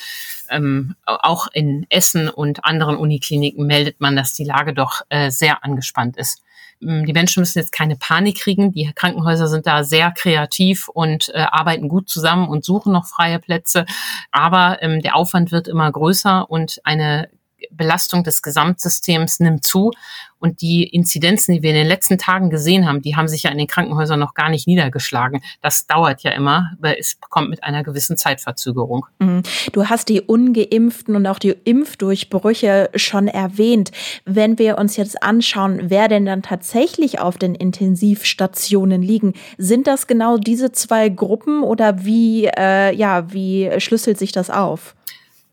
Ähm, 0.50 0.94
auch 1.04 1.48
in 1.52 1.86
Essen 1.90 2.28
und 2.28 2.64
anderen 2.64 2.96
Unikliniken 2.96 3.66
meldet 3.66 4.00
man, 4.00 4.16
dass 4.16 4.32
die 4.32 4.44
Lage 4.44 4.74
doch 4.74 5.02
äh, 5.08 5.30
sehr 5.30 5.64
angespannt 5.64 6.16
ist. 6.16 6.42
Ähm, 6.82 7.06
die 7.06 7.12
Menschen 7.12 7.40
müssen 7.40 7.58
jetzt 7.58 7.72
keine 7.72 7.96
Panik 7.96 8.38
kriegen. 8.38 8.72
Die 8.72 8.90
Krankenhäuser 8.94 9.48
sind 9.48 9.66
da 9.66 9.84
sehr 9.84 10.10
kreativ 10.10 10.88
und 10.88 11.30
äh, 11.34 11.38
arbeiten 11.38 11.88
gut 11.88 12.08
zusammen 12.08 12.48
und 12.48 12.64
suchen 12.64 12.92
noch 12.92 13.06
freie 13.06 13.38
Plätze. 13.38 13.86
Aber 14.30 14.82
ähm, 14.82 15.00
der 15.02 15.16
Aufwand 15.16 15.52
wird 15.52 15.68
immer 15.68 15.90
größer 15.90 16.50
und 16.50 16.80
eine 16.84 17.28
Belastung 17.70 18.24
des 18.24 18.42
Gesamtsystems 18.42 19.40
nimmt 19.40 19.64
zu. 19.64 19.92
Und 20.40 20.60
die 20.60 20.84
Inzidenzen, 20.84 21.54
die 21.54 21.62
wir 21.62 21.70
in 21.70 21.76
den 21.76 21.86
letzten 21.86 22.16
Tagen 22.16 22.48
gesehen 22.48 22.86
haben, 22.86 23.02
die 23.02 23.16
haben 23.16 23.26
sich 23.26 23.42
ja 23.42 23.50
in 23.50 23.58
den 23.58 23.66
Krankenhäusern 23.66 24.20
noch 24.20 24.34
gar 24.34 24.50
nicht 24.50 24.68
niedergeschlagen. 24.68 25.40
Das 25.62 25.86
dauert 25.86 26.22
ja 26.22 26.30
immer, 26.30 26.70
aber 26.78 26.98
es 26.98 27.18
kommt 27.20 27.50
mit 27.50 27.64
einer 27.64 27.82
gewissen 27.82 28.16
Zeitverzögerung. 28.16 29.06
Mhm. 29.18 29.42
Du 29.72 29.88
hast 29.88 30.08
die 30.08 30.20
ungeimpften 30.20 31.16
und 31.16 31.26
auch 31.26 31.40
die 31.40 31.56
Impfdurchbrüche 31.64 32.90
schon 32.94 33.26
erwähnt. 33.26 33.90
Wenn 34.24 34.58
wir 34.58 34.78
uns 34.78 34.96
jetzt 34.96 35.22
anschauen, 35.24 35.90
wer 35.90 36.06
denn 36.06 36.24
dann 36.24 36.42
tatsächlich 36.42 37.18
auf 37.18 37.36
den 37.36 37.56
Intensivstationen 37.56 39.02
liegen, 39.02 39.34
sind 39.56 39.88
das 39.88 40.06
genau 40.06 40.38
diese 40.38 40.70
zwei 40.70 41.08
Gruppen 41.08 41.64
oder 41.64 42.04
wie, 42.04 42.46
äh, 42.46 42.94
ja, 42.94 43.32
wie 43.32 43.72
schlüsselt 43.80 44.18
sich 44.18 44.30
das 44.30 44.50
auf? 44.50 44.94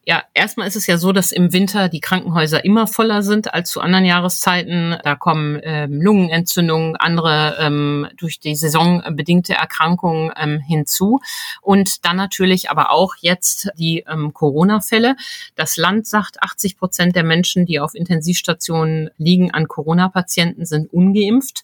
Ja, 0.07 0.23
erstmal 0.35 0.67
ist 0.67 0.75
es 0.75 0.85
ja 0.85 0.99
so, 0.99 1.11
dass 1.11 1.31
im 1.31 1.51
Winter 1.51 1.89
die 1.89 1.99
Krankenhäuser 1.99 2.63
immer 2.63 2.85
voller 2.85 3.23
sind 3.23 3.55
als 3.55 3.71
zu 3.71 3.81
anderen 3.81 4.05
Jahreszeiten. 4.05 4.95
Da 5.03 5.15
kommen 5.15 5.59
ähm, 5.63 5.99
Lungenentzündungen, 5.99 6.95
andere 6.95 7.57
ähm, 7.59 8.07
durch 8.15 8.39
die 8.39 8.55
Saison 8.55 9.01
bedingte 9.15 9.55
Erkrankungen 9.55 10.31
ähm, 10.37 10.59
hinzu. 10.59 11.21
Und 11.63 12.05
dann 12.05 12.17
natürlich 12.17 12.69
aber 12.69 12.91
auch 12.91 13.15
jetzt 13.19 13.69
die 13.79 14.05
ähm, 14.07 14.31
Corona-Fälle. 14.31 15.15
Das 15.55 15.75
Land 15.75 16.05
sagt, 16.05 16.43
80 16.43 16.77
Prozent 16.77 17.15
der 17.15 17.23
Menschen, 17.23 17.65
die 17.65 17.79
auf 17.79 17.95
Intensivstationen 17.95 19.09
liegen 19.17 19.55
an 19.55 19.67
Corona-Patienten, 19.67 20.67
sind 20.67 20.93
ungeimpft. 20.93 21.63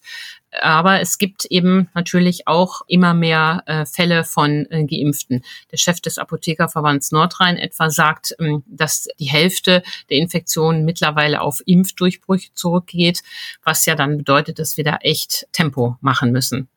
Aber 0.60 1.00
es 1.00 1.16
gibt 1.16 1.46
eben 1.46 1.88
natürlich 1.94 2.46
auch 2.46 2.82
immer 2.86 3.14
mehr 3.14 3.62
äh, 3.66 3.86
Fälle 3.86 4.24
von 4.24 4.66
äh, 4.70 4.84
Geimpften. 4.84 5.42
Der 5.70 5.78
Chef 5.78 6.00
des 6.00 6.18
Apothekerverbands 6.18 7.10
Nordrhein 7.10 7.56
etwa 7.56 7.90
sagt, 7.90 8.34
ähm, 8.38 8.62
dass 8.66 9.08
die 9.18 9.30
Hälfte 9.30 9.82
der 10.10 10.18
Infektionen 10.18 10.84
mittlerweile 10.84 11.40
auf 11.40 11.62
Impfdurchbrüche 11.64 12.52
zurückgeht, 12.54 13.22
was 13.64 13.86
ja 13.86 13.94
dann 13.94 14.18
bedeutet, 14.18 14.58
dass 14.58 14.76
wir 14.76 14.84
da 14.84 14.96
echt 14.96 15.46
Tempo 15.52 15.96
machen 16.00 16.32
müssen. 16.32 16.68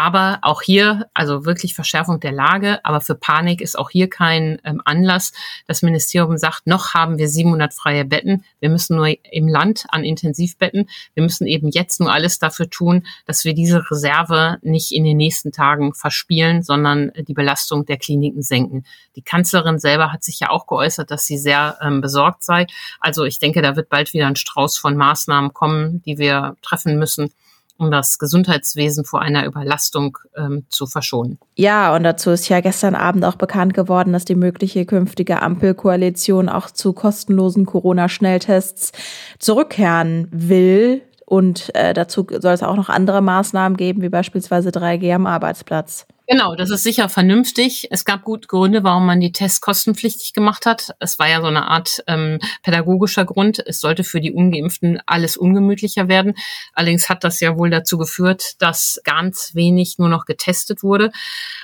Aber 0.00 0.38
auch 0.42 0.62
hier, 0.62 1.10
also 1.12 1.44
wirklich 1.44 1.74
Verschärfung 1.74 2.20
der 2.20 2.30
Lage, 2.30 2.78
aber 2.84 3.00
für 3.00 3.16
Panik 3.16 3.60
ist 3.60 3.76
auch 3.76 3.90
hier 3.90 4.08
kein 4.08 4.60
ähm, 4.62 4.80
Anlass. 4.84 5.32
Das 5.66 5.82
Ministerium 5.82 6.38
sagt, 6.38 6.68
noch 6.68 6.94
haben 6.94 7.18
wir 7.18 7.28
700 7.28 7.74
freie 7.74 8.04
Betten. 8.04 8.44
Wir 8.60 8.68
müssen 8.68 8.94
nur 8.94 9.12
im 9.24 9.48
Land 9.48 9.86
an 9.88 10.04
Intensivbetten. 10.04 10.88
Wir 11.14 11.24
müssen 11.24 11.48
eben 11.48 11.68
jetzt 11.70 11.98
nur 11.98 12.12
alles 12.12 12.38
dafür 12.38 12.70
tun, 12.70 13.08
dass 13.26 13.44
wir 13.44 13.54
diese 13.54 13.90
Reserve 13.90 14.58
nicht 14.62 14.92
in 14.92 15.02
den 15.02 15.16
nächsten 15.16 15.50
Tagen 15.50 15.92
verspielen, 15.94 16.62
sondern 16.62 17.10
die 17.16 17.34
Belastung 17.34 17.84
der 17.84 17.96
Kliniken 17.96 18.42
senken. 18.42 18.84
Die 19.16 19.22
Kanzlerin 19.22 19.80
selber 19.80 20.12
hat 20.12 20.22
sich 20.22 20.38
ja 20.38 20.50
auch 20.50 20.68
geäußert, 20.68 21.10
dass 21.10 21.24
sie 21.24 21.38
sehr 21.38 21.76
ähm, 21.82 22.02
besorgt 22.02 22.44
sei. 22.44 22.68
Also 23.00 23.24
ich 23.24 23.40
denke, 23.40 23.62
da 23.62 23.74
wird 23.74 23.88
bald 23.88 24.12
wieder 24.12 24.28
ein 24.28 24.36
Strauß 24.36 24.78
von 24.78 24.96
Maßnahmen 24.96 25.52
kommen, 25.52 26.02
die 26.02 26.18
wir 26.18 26.54
treffen 26.62 27.00
müssen 27.00 27.32
um 27.78 27.90
das 27.90 28.18
Gesundheitswesen 28.18 29.04
vor 29.04 29.22
einer 29.22 29.46
Überlastung 29.46 30.18
ähm, 30.36 30.66
zu 30.68 30.86
verschonen. 30.86 31.38
Ja, 31.54 31.94
und 31.94 32.02
dazu 32.02 32.30
ist 32.30 32.48
ja 32.48 32.60
gestern 32.60 32.94
Abend 32.94 33.24
auch 33.24 33.36
bekannt 33.36 33.72
geworden, 33.72 34.12
dass 34.12 34.24
die 34.24 34.34
mögliche 34.34 34.84
künftige 34.84 35.40
Ampelkoalition 35.40 36.48
auch 36.48 36.70
zu 36.70 36.92
kostenlosen 36.92 37.66
Corona-Schnelltests 37.66 38.92
zurückkehren 39.38 40.28
will. 40.32 41.02
Und 41.24 41.74
äh, 41.74 41.94
dazu 41.94 42.26
soll 42.28 42.52
es 42.52 42.62
auch 42.62 42.76
noch 42.76 42.88
andere 42.88 43.22
Maßnahmen 43.22 43.76
geben, 43.76 44.02
wie 44.02 44.08
beispielsweise 44.08 44.70
3G 44.70 45.14
am 45.14 45.26
Arbeitsplatz. 45.26 46.06
Genau, 46.30 46.54
das 46.54 46.68
ist 46.68 46.82
sicher 46.82 47.08
vernünftig. 47.08 47.88
Es 47.90 48.04
gab 48.04 48.22
gute 48.22 48.48
Gründe, 48.48 48.84
warum 48.84 49.06
man 49.06 49.18
die 49.18 49.32
Tests 49.32 49.62
kostenpflichtig 49.62 50.34
gemacht 50.34 50.66
hat. 50.66 50.90
Es 50.98 51.18
war 51.18 51.26
ja 51.26 51.40
so 51.40 51.46
eine 51.46 51.68
Art 51.68 52.04
ähm, 52.06 52.38
pädagogischer 52.62 53.24
Grund. 53.24 53.66
Es 53.66 53.80
sollte 53.80 54.04
für 54.04 54.20
die 54.20 54.32
Ungeimpften 54.32 55.00
alles 55.06 55.38
ungemütlicher 55.38 56.06
werden. 56.06 56.34
Allerdings 56.74 57.08
hat 57.08 57.24
das 57.24 57.40
ja 57.40 57.56
wohl 57.56 57.70
dazu 57.70 57.96
geführt, 57.96 58.56
dass 58.58 59.00
ganz 59.04 59.54
wenig 59.54 59.96
nur 59.96 60.10
noch 60.10 60.26
getestet 60.26 60.82
wurde 60.82 61.12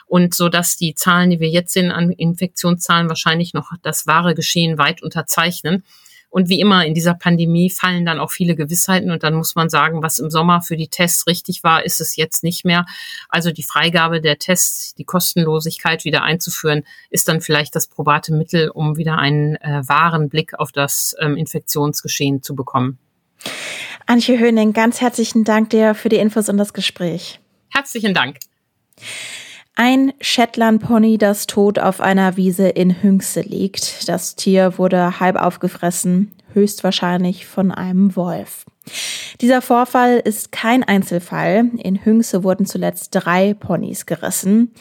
und 0.06 0.34
so 0.34 0.48
dass 0.48 0.78
die 0.78 0.94
Zahlen, 0.94 1.28
die 1.28 1.40
wir 1.40 1.50
jetzt 1.50 1.74
sehen 1.74 1.90
an 1.90 2.10
Infektionszahlen, 2.10 3.10
wahrscheinlich 3.10 3.52
noch 3.52 3.72
das 3.82 4.06
wahre 4.06 4.34
Geschehen 4.34 4.78
weit 4.78 5.02
unterzeichnen. 5.02 5.84
Und 6.34 6.48
wie 6.48 6.58
immer 6.58 6.84
in 6.84 6.94
dieser 6.94 7.14
Pandemie 7.14 7.70
fallen 7.70 8.04
dann 8.04 8.18
auch 8.18 8.32
viele 8.32 8.56
Gewissheiten 8.56 9.12
und 9.12 9.22
dann 9.22 9.34
muss 9.34 9.54
man 9.54 9.68
sagen, 9.68 10.02
was 10.02 10.18
im 10.18 10.30
Sommer 10.30 10.62
für 10.62 10.76
die 10.76 10.88
Tests 10.88 11.28
richtig 11.28 11.62
war, 11.62 11.84
ist 11.84 12.00
es 12.00 12.16
jetzt 12.16 12.42
nicht 12.42 12.64
mehr. 12.64 12.86
Also 13.28 13.52
die 13.52 13.62
Freigabe 13.62 14.20
der 14.20 14.40
Tests, 14.40 14.96
die 14.96 15.04
Kostenlosigkeit 15.04 16.04
wieder 16.04 16.24
einzuführen, 16.24 16.82
ist 17.08 17.28
dann 17.28 17.40
vielleicht 17.40 17.76
das 17.76 17.86
probate 17.86 18.34
Mittel, 18.34 18.68
um 18.68 18.96
wieder 18.96 19.16
einen 19.16 19.54
äh, 19.60 19.82
wahren 19.86 20.28
Blick 20.28 20.58
auf 20.58 20.72
das 20.72 21.14
ähm, 21.20 21.36
Infektionsgeschehen 21.36 22.42
zu 22.42 22.56
bekommen. 22.56 22.98
Antje 24.06 24.36
Höning, 24.36 24.72
ganz 24.72 25.00
herzlichen 25.00 25.44
Dank 25.44 25.70
dir 25.70 25.94
für 25.94 26.08
die 26.08 26.16
Infos 26.16 26.48
und 26.48 26.58
das 26.58 26.72
Gespräch. 26.72 27.38
Herzlichen 27.70 28.12
Dank. 28.12 28.38
Ein 29.76 30.12
Shetland-Pony, 30.20 31.18
das 31.18 31.48
tot 31.48 31.80
auf 31.80 32.00
einer 32.00 32.36
Wiese 32.36 32.68
in 32.68 33.02
Hüngse 33.02 33.40
liegt. 33.40 34.08
Das 34.08 34.36
Tier 34.36 34.78
wurde 34.78 35.18
halb 35.18 35.34
aufgefressen, 35.34 36.30
höchstwahrscheinlich 36.52 37.46
von 37.46 37.72
einem 37.72 38.14
Wolf. 38.14 38.66
Dieser 39.40 39.62
Vorfall 39.62 40.20
ist 40.24 40.52
kein 40.52 40.84
Einzelfall. 40.84 41.70
In 41.78 42.04
Hüngse 42.04 42.44
wurden 42.44 42.66
zuletzt 42.66 43.08
drei 43.12 43.54
Ponys 43.54 44.06
gerissen. 44.06 44.72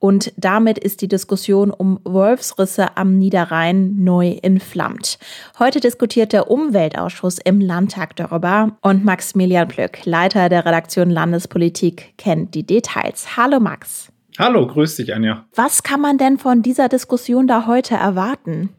Und 0.00 0.32
damit 0.36 0.78
ist 0.78 1.02
die 1.02 1.08
Diskussion 1.08 1.70
um 1.70 2.00
Wolfsrisse 2.02 2.96
am 2.96 3.18
Niederrhein 3.18 4.02
neu 4.02 4.38
entflammt. 4.42 5.18
Heute 5.60 5.78
diskutiert 5.78 6.32
der 6.32 6.50
Umweltausschuss 6.50 7.38
im 7.38 7.60
Landtag 7.60 8.16
darüber 8.16 8.76
und 8.80 9.04
Maximilian 9.04 9.68
Plück, 9.68 10.04
Leiter 10.06 10.48
der 10.48 10.64
Redaktion 10.64 11.10
Landespolitik, 11.10 12.14
kennt 12.16 12.54
die 12.54 12.64
Details. 12.64 13.36
Hallo 13.36 13.60
Max. 13.60 14.10
Hallo, 14.38 14.66
grüß 14.66 14.96
dich, 14.96 15.14
Anja. 15.14 15.46
Was 15.54 15.82
kann 15.82 16.00
man 16.00 16.18
denn 16.18 16.38
von 16.38 16.62
dieser 16.62 16.88
Diskussion 16.88 17.46
da 17.46 17.66
heute 17.66 17.94
erwarten? 17.94 18.70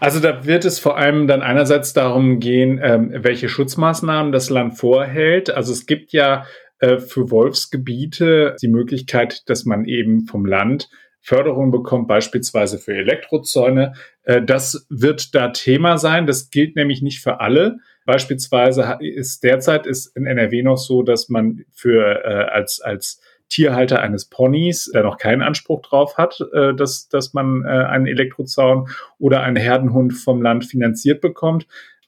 Also 0.00 0.20
da 0.20 0.46
wird 0.46 0.64
es 0.64 0.78
vor 0.78 0.96
allem 0.96 1.26
dann 1.26 1.42
einerseits 1.42 1.92
darum 1.92 2.40
gehen, 2.40 2.80
ähm, 2.82 3.10
welche 3.14 3.48
Schutzmaßnahmen 3.48 4.32
das 4.32 4.50
Land 4.50 4.78
vorhält. 4.78 5.50
Also 5.50 5.72
es 5.72 5.86
gibt 5.86 6.12
ja 6.12 6.46
äh, 6.78 6.98
für 6.98 7.30
Wolfsgebiete 7.30 8.56
die 8.60 8.68
Möglichkeit, 8.68 9.48
dass 9.48 9.64
man 9.64 9.84
eben 9.84 10.26
vom 10.26 10.44
Land 10.46 10.88
Förderung 11.22 11.70
bekommt, 11.70 12.08
beispielsweise 12.08 12.78
für 12.78 12.94
Elektrozäune. 12.94 13.94
Äh, 14.24 14.42
das 14.42 14.86
wird 14.90 15.34
da 15.34 15.48
Thema 15.48 15.96
sein. 15.96 16.26
Das 16.26 16.50
gilt 16.50 16.74
nämlich 16.76 17.00
nicht 17.00 17.20
für 17.20 17.40
alle. 17.40 17.78
Beispielsweise 18.04 18.98
ist 19.00 19.44
derzeit 19.44 19.86
ist 19.86 20.16
in 20.16 20.26
NRW 20.26 20.62
noch 20.62 20.76
so, 20.76 21.02
dass 21.02 21.28
man 21.28 21.64
für 21.72 22.24
äh, 22.24 22.50
als 22.50 22.80
als 22.80 23.20
Tierhalter 23.52 24.00
eines 24.00 24.24
Ponys, 24.24 24.90
der 24.94 25.02
noch 25.02 25.18
keinen 25.18 25.42
Anspruch 25.42 25.82
drauf 25.82 26.16
hat, 26.16 26.40
äh, 26.52 26.74
dass, 26.74 27.08
dass 27.08 27.34
man 27.34 27.64
äh, 27.64 27.68
einen 27.68 28.06
Elektrozaun 28.06 28.88
oder 29.18 29.42
einen 29.42 29.56
Herdenhund 29.56 30.14
vom 30.14 30.40
Land 30.40 30.64
finanziert 30.64 31.20
bekommt. 31.20 31.66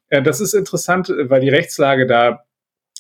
Äh, 0.09 0.23
das 0.23 0.41
ist 0.41 0.55
interessant, 0.55 1.13
weil 1.17 1.43
die 1.43 1.51
Rechtslage 1.51 2.07
da 2.07 2.45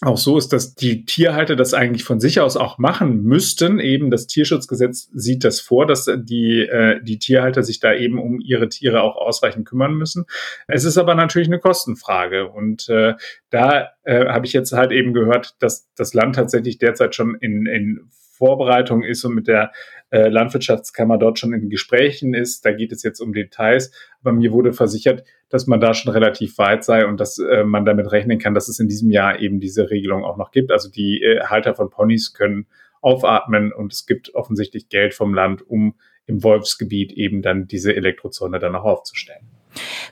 auch 0.02 0.18
so 0.18 0.36
ist, 0.36 0.52
dass 0.52 0.74
die 0.74 1.06
Tierhalter 1.06 1.56
das 1.56 1.72
eigentlich 1.72 2.04
von 2.04 2.20
sich 2.20 2.40
aus 2.40 2.56
auch 2.56 2.78
machen 2.78 3.22
müssten. 3.22 3.78
Eben 3.78 4.10
das 4.10 4.26
Tierschutzgesetz 4.26 5.08
sieht 5.14 5.44
das 5.44 5.60
vor, 5.60 5.86
dass 5.86 6.10
die, 6.14 6.60
äh, 6.60 7.02
die 7.02 7.18
Tierhalter 7.18 7.62
sich 7.62 7.80
da 7.80 7.94
eben 7.94 8.18
um 8.18 8.40
ihre 8.40 8.68
Tiere 8.68 9.02
auch 9.02 9.16
ausreichend 9.16 9.66
kümmern 9.66 9.94
müssen. 9.94 10.26
Es 10.66 10.84
ist 10.84 10.98
aber 10.98 11.14
natürlich 11.14 11.48
eine 11.48 11.60
Kostenfrage. 11.60 12.48
Und 12.48 12.88
äh, 12.88 13.14
da 13.50 13.90
äh, 14.02 14.26
habe 14.26 14.44
ich 14.44 14.52
jetzt 14.52 14.72
halt 14.72 14.92
eben 14.92 15.14
gehört, 15.14 15.54
dass 15.60 15.88
das 15.96 16.12
Land 16.12 16.34
tatsächlich 16.34 16.78
derzeit 16.78 17.14
schon 17.14 17.36
in, 17.36 17.64
in 17.66 18.10
Vorbereitung 18.36 19.02
ist 19.02 19.24
und 19.24 19.34
mit 19.34 19.48
der 19.48 19.72
äh, 20.10 20.28
Landwirtschaftskammer 20.28 21.18
dort 21.18 21.38
schon 21.38 21.52
in 21.52 21.70
Gesprächen 21.70 22.34
ist. 22.34 22.64
Da 22.64 22.72
geht 22.72 22.92
es 22.92 23.02
jetzt 23.02 23.20
um 23.20 23.32
Details. 23.32 23.92
Aber 24.20 24.32
mir 24.32 24.52
wurde 24.52 24.72
versichert, 24.72 25.24
dass 25.48 25.66
man 25.66 25.80
da 25.80 25.94
schon 25.94 26.12
relativ 26.12 26.58
weit 26.58 26.84
sei 26.84 27.06
und 27.06 27.20
dass 27.20 27.38
äh, 27.38 27.64
man 27.64 27.84
damit 27.84 28.10
rechnen 28.10 28.38
kann, 28.38 28.54
dass 28.54 28.68
es 28.68 28.80
in 28.80 28.88
diesem 28.88 29.10
Jahr 29.10 29.40
eben 29.40 29.60
diese 29.60 29.90
Regelung 29.90 30.24
auch 30.24 30.36
noch 30.36 30.50
gibt. 30.50 30.70
Also 30.70 30.90
die 30.90 31.22
äh, 31.22 31.44
Halter 31.44 31.74
von 31.74 31.90
Ponys 31.90 32.32
können 32.34 32.66
aufatmen 33.00 33.72
und 33.72 33.92
es 33.92 34.06
gibt 34.06 34.34
offensichtlich 34.34 34.88
Geld 34.88 35.14
vom 35.14 35.34
Land, 35.34 35.62
um 35.68 35.94
im 36.26 36.42
Wolfsgebiet 36.42 37.12
eben 37.12 37.42
dann 37.42 37.66
diese 37.66 37.94
Elektrozone 37.94 38.58
dann 38.58 38.74
auch 38.74 38.84
aufzustellen. 38.84 39.46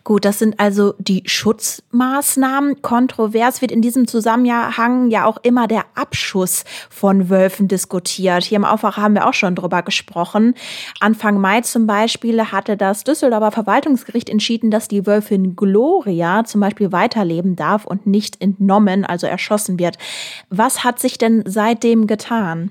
Gut, 0.04 0.24
das 0.24 0.38
sind 0.38 0.58
also 0.58 0.94
die 0.98 1.22
Schutzmaßnahmen. 1.26 2.82
Kontrovers 2.82 3.60
wird 3.60 3.72
in 3.72 3.82
diesem 3.82 4.06
Zusammenhang 4.06 5.10
ja 5.10 5.24
auch 5.24 5.38
immer 5.42 5.68
der 5.68 5.84
Abschuss 5.94 6.64
von 6.90 7.30
Wölfen 7.30 7.68
diskutiert. 7.68 8.44
Hier 8.44 8.56
im 8.56 8.64
Aufwacher 8.64 9.02
haben 9.02 9.14
wir 9.14 9.28
auch 9.28 9.34
schon 9.34 9.54
drüber 9.54 9.82
gesprochen. 9.82 10.54
Anfang 11.00 11.40
Mai 11.40 11.60
zum 11.60 11.86
Beispiel 11.86 12.52
hatte 12.52 12.76
das 12.76 13.04
Düsseldorfer 13.04 13.52
Verwaltungsgericht 13.52 14.28
entschieden, 14.28 14.70
dass 14.70 14.88
die 14.88 15.06
Wölfin 15.06 15.56
Gloria 15.56 16.44
zum 16.44 16.60
Beispiel 16.60 16.92
weiterleben 16.92 17.56
darf 17.56 17.84
und 17.84 18.06
nicht 18.06 18.40
entnommen, 18.40 19.04
also 19.04 19.26
erschossen 19.26 19.78
wird. 19.78 19.98
Was 20.50 20.84
hat 20.84 20.98
sich 20.98 21.18
denn 21.18 21.44
seitdem 21.46 22.06
getan? 22.06 22.70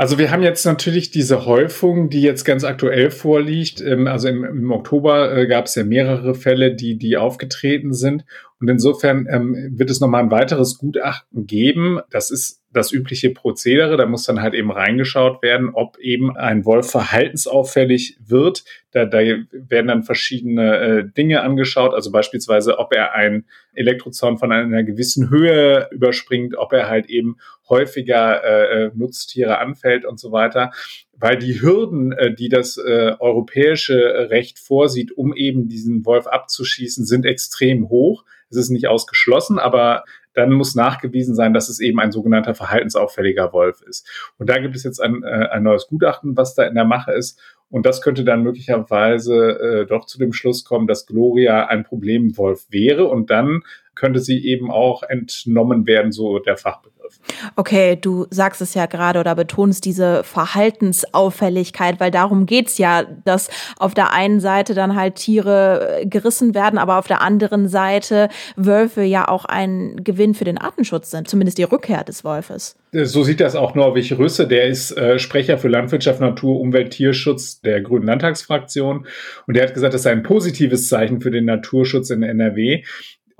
Also 0.00 0.16
wir 0.16 0.30
haben 0.30 0.42
jetzt 0.42 0.64
natürlich 0.64 1.10
diese 1.10 1.44
Häufung, 1.44 2.08
die 2.08 2.22
jetzt 2.22 2.44
ganz 2.44 2.64
aktuell 2.64 3.10
vorliegt. 3.10 3.82
Ähm, 3.82 4.06
also 4.06 4.28
im, 4.28 4.44
im 4.44 4.72
Oktober 4.72 5.36
äh, 5.36 5.46
gab 5.46 5.66
es 5.66 5.74
ja 5.74 5.84
mehrere 5.84 6.34
Fälle, 6.34 6.74
die, 6.74 6.96
die 6.96 7.18
aufgetreten 7.18 7.92
sind. 7.92 8.24
Und 8.60 8.68
insofern 8.68 9.26
ähm, 9.30 9.74
wird 9.78 9.88
es 9.88 10.00
nochmal 10.00 10.22
ein 10.22 10.30
weiteres 10.30 10.76
Gutachten 10.76 11.46
geben. 11.46 12.00
Das 12.10 12.30
ist 12.30 12.62
das 12.72 12.92
übliche 12.92 13.30
Prozedere. 13.30 13.96
Da 13.96 14.04
muss 14.04 14.24
dann 14.24 14.42
halt 14.42 14.52
eben 14.52 14.70
reingeschaut 14.70 15.42
werden, 15.42 15.70
ob 15.72 15.98
eben 15.98 16.36
ein 16.36 16.66
Wolf 16.66 16.90
verhaltensauffällig 16.90 18.18
wird. 18.20 18.64
Da, 18.92 19.06
da 19.06 19.18
werden 19.18 19.86
dann 19.86 20.02
verschiedene 20.02 20.78
äh, 20.78 21.04
Dinge 21.08 21.40
angeschaut. 21.40 21.94
Also 21.94 22.12
beispielsweise, 22.12 22.78
ob 22.78 22.92
er 22.92 23.14
einen 23.14 23.46
Elektrozaun 23.72 24.36
von 24.36 24.52
einer 24.52 24.84
gewissen 24.84 25.30
Höhe 25.30 25.88
überspringt, 25.90 26.54
ob 26.56 26.74
er 26.74 26.88
halt 26.88 27.08
eben 27.08 27.38
häufiger 27.70 28.44
äh, 28.44 28.84
äh, 28.84 28.90
Nutztiere 28.94 29.58
anfällt 29.58 30.04
und 30.04 30.20
so 30.20 30.32
weiter, 30.32 30.72
weil 31.20 31.38
die 31.38 31.60
Hürden, 31.60 32.12
äh, 32.12 32.34
die 32.34 32.48
das 32.48 32.78
äh, 32.78 33.14
europäische 33.18 34.30
Recht 34.30 34.58
vorsieht, 34.58 35.12
um 35.12 35.34
eben 35.34 35.68
diesen 35.68 36.04
Wolf 36.06 36.26
abzuschießen, 36.26 37.04
sind 37.04 37.26
extrem 37.26 37.88
hoch. 37.88 38.24
Es 38.48 38.56
ist 38.56 38.70
nicht 38.70 38.88
ausgeschlossen, 38.88 39.58
aber 39.58 40.04
dann 40.32 40.52
muss 40.52 40.74
nachgewiesen 40.74 41.34
sein, 41.34 41.52
dass 41.52 41.68
es 41.68 41.80
eben 41.80 42.00
ein 42.00 42.12
sogenannter 42.12 42.54
verhaltensauffälliger 42.54 43.52
Wolf 43.52 43.82
ist. 43.82 44.08
Und 44.38 44.48
da 44.48 44.58
gibt 44.58 44.76
es 44.76 44.84
jetzt 44.84 45.00
ein, 45.00 45.22
äh, 45.22 45.48
ein 45.50 45.62
neues 45.62 45.86
Gutachten, 45.88 46.36
was 46.36 46.54
da 46.54 46.64
in 46.64 46.74
der 46.74 46.84
Mache 46.84 47.12
ist. 47.12 47.38
Und 47.68 47.86
das 47.86 48.00
könnte 48.00 48.24
dann 48.24 48.42
möglicherweise 48.42 49.36
äh, 49.60 49.86
doch 49.86 50.06
zu 50.06 50.18
dem 50.18 50.32
Schluss 50.32 50.64
kommen, 50.64 50.86
dass 50.86 51.06
Gloria 51.06 51.66
ein 51.66 51.84
Problemwolf 51.84 52.66
wäre. 52.70 53.04
Und 53.06 53.30
dann 53.30 53.62
könnte 53.94 54.20
sie 54.20 54.44
eben 54.46 54.70
auch 54.70 55.02
entnommen 55.02 55.86
werden, 55.86 56.12
so 56.12 56.38
der 56.38 56.56
Fachbegriff. 56.56 57.18
Okay, 57.56 57.96
du 58.00 58.26
sagst 58.30 58.60
es 58.60 58.74
ja 58.74 58.86
gerade 58.86 59.20
oder 59.20 59.34
betonst 59.34 59.84
diese 59.84 60.22
Verhaltensauffälligkeit, 60.24 62.00
weil 62.00 62.10
darum 62.10 62.46
geht's 62.46 62.78
ja, 62.78 63.04
dass 63.24 63.50
auf 63.78 63.94
der 63.94 64.12
einen 64.12 64.40
Seite 64.40 64.74
dann 64.74 64.96
halt 64.96 65.16
Tiere 65.16 66.00
äh, 66.00 66.06
gerissen 66.06 66.54
werden, 66.54 66.78
aber 66.78 66.98
auf 66.98 67.06
der 67.06 67.20
anderen 67.20 67.68
Seite 67.68 68.28
Wölfe 68.56 69.02
ja 69.02 69.28
auch 69.28 69.44
ein 69.44 70.02
Gewinn 70.02 70.34
für 70.34 70.44
den 70.44 70.58
Artenschutz 70.58 71.10
sind, 71.10 71.28
zumindest 71.28 71.58
die 71.58 71.64
Rückkehr 71.64 72.04
des 72.04 72.24
Wolfes. 72.24 72.76
Äh, 72.92 73.04
so 73.04 73.22
sieht 73.22 73.40
das 73.40 73.56
auch 73.56 73.74
Norwig 73.74 74.16
Rüsse, 74.18 74.46
der 74.46 74.68
ist 74.68 74.96
äh, 74.96 75.18
Sprecher 75.18 75.58
für 75.58 75.68
Landwirtschaft, 75.68 76.20
Natur, 76.20 76.60
Umwelt, 76.60 76.92
Tierschutz 76.92 77.60
der 77.60 77.80
Grünen 77.80 78.06
Landtagsfraktion. 78.06 79.06
Und 79.46 79.56
der 79.56 79.64
hat 79.64 79.74
gesagt, 79.74 79.94
das 79.94 80.02
sei 80.02 80.12
ein 80.12 80.22
positives 80.22 80.88
Zeichen 80.88 81.20
für 81.20 81.30
den 81.30 81.44
Naturschutz 81.44 82.10
in 82.10 82.22
NRW. 82.22 82.84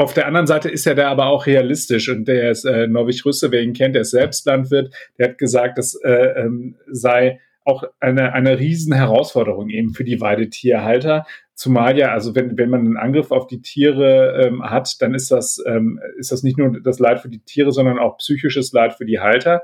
Auf 0.01 0.15
der 0.15 0.27
anderen 0.27 0.47
Seite 0.47 0.71
ist 0.71 0.87
er 0.87 0.95
da 0.95 1.11
aber 1.11 1.27
auch 1.27 1.45
realistisch 1.45 2.09
und 2.09 2.27
der 2.27 2.51
ist 2.51 2.65
äh, 2.65 2.87
Norwich 2.87 3.27
Rüsse, 3.27 3.53
wer 3.53 3.61
ihn 3.61 3.75
kennt, 3.75 3.95
der 3.95 4.01
ist 4.01 4.13
selbst 4.13 4.47
Landwirt, 4.47 4.95
der 5.19 5.29
hat 5.29 5.37
gesagt, 5.37 5.77
das 5.77 5.95
äh, 5.95 6.41
ähm, 6.41 6.77
sei 6.91 7.39
auch 7.67 7.85
eine, 8.01 8.33
eine 8.33 8.59
riesen 8.59 8.95
Herausforderung 8.95 9.69
eben 9.69 9.93
für 9.93 10.05
die 10.05 10.19
Weidetierhalter. 10.19 11.27
Zumal 11.53 11.99
ja, 11.99 12.13
also 12.13 12.35
wenn, 12.35 12.57
wenn 12.57 12.71
man 12.71 12.81
einen 12.81 12.97
Angriff 12.97 13.31
auf 13.31 13.47
die 13.47 13.61
Tiere 13.61 14.43
ähm, 14.43 14.63
hat, 14.63 15.03
dann 15.03 15.13
ist 15.13 15.31
das, 15.31 15.63
ähm, 15.67 16.01
ist 16.17 16.33
das 16.33 16.43
nicht 16.43 16.57
nur 16.57 16.81
das 16.81 16.99
Leid 16.99 17.21
für 17.21 17.29
die 17.29 17.45
Tiere, 17.45 17.71
sondern 17.71 17.99
auch 17.99 18.17
psychisches 18.17 18.73
Leid 18.73 18.95
für 18.95 19.05
die 19.05 19.21
Halter. 19.21 19.61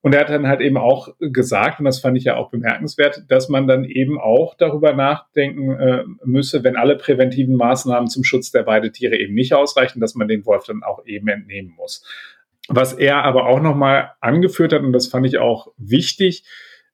Und 0.00 0.14
er 0.14 0.20
hat 0.20 0.30
dann 0.30 0.46
halt 0.46 0.60
eben 0.60 0.76
auch 0.76 1.08
gesagt, 1.18 1.80
und 1.80 1.84
das 1.84 1.98
fand 1.98 2.16
ich 2.16 2.24
ja 2.24 2.36
auch 2.36 2.50
bemerkenswert, 2.50 3.24
dass 3.28 3.48
man 3.48 3.66
dann 3.66 3.84
eben 3.84 4.18
auch 4.20 4.54
darüber 4.56 4.92
nachdenken 4.92 5.72
äh, 5.72 6.04
müsse, 6.24 6.62
wenn 6.62 6.76
alle 6.76 6.96
präventiven 6.96 7.56
Maßnahmen 7.56 8.08
zum 8.08 8.22
Schutz 8.22 8.52
der 8.52 8.66
Weidetiere 8.66 9.16
eben 9.16 9.34
nicht 9.34 9.54
ausreichen, 9.54 10.00
dass 10.00 10.14
man 10.14 10.28
den 10.28 10.46
Wolf 10.46 10.64
dann 10.64 10.84
auch 10.84 11.04
eben 11.04 11.26
entnehmen 11.28 11.74
muss. 11.76 12.06
Was 12.68 12.92
er 12.92 13.24
aber 13.24 13.46
auch 13.46 13.60
nochmal 13.60 14.12
angeführt 14.20 14.72
hat, 14.72 14.82
und 14.82 14.92
das 14.92 15.08
fand 15.08 15.26
ich 15.26 15.38
auch 15.38 15.72
wichtig, 15.78 16.44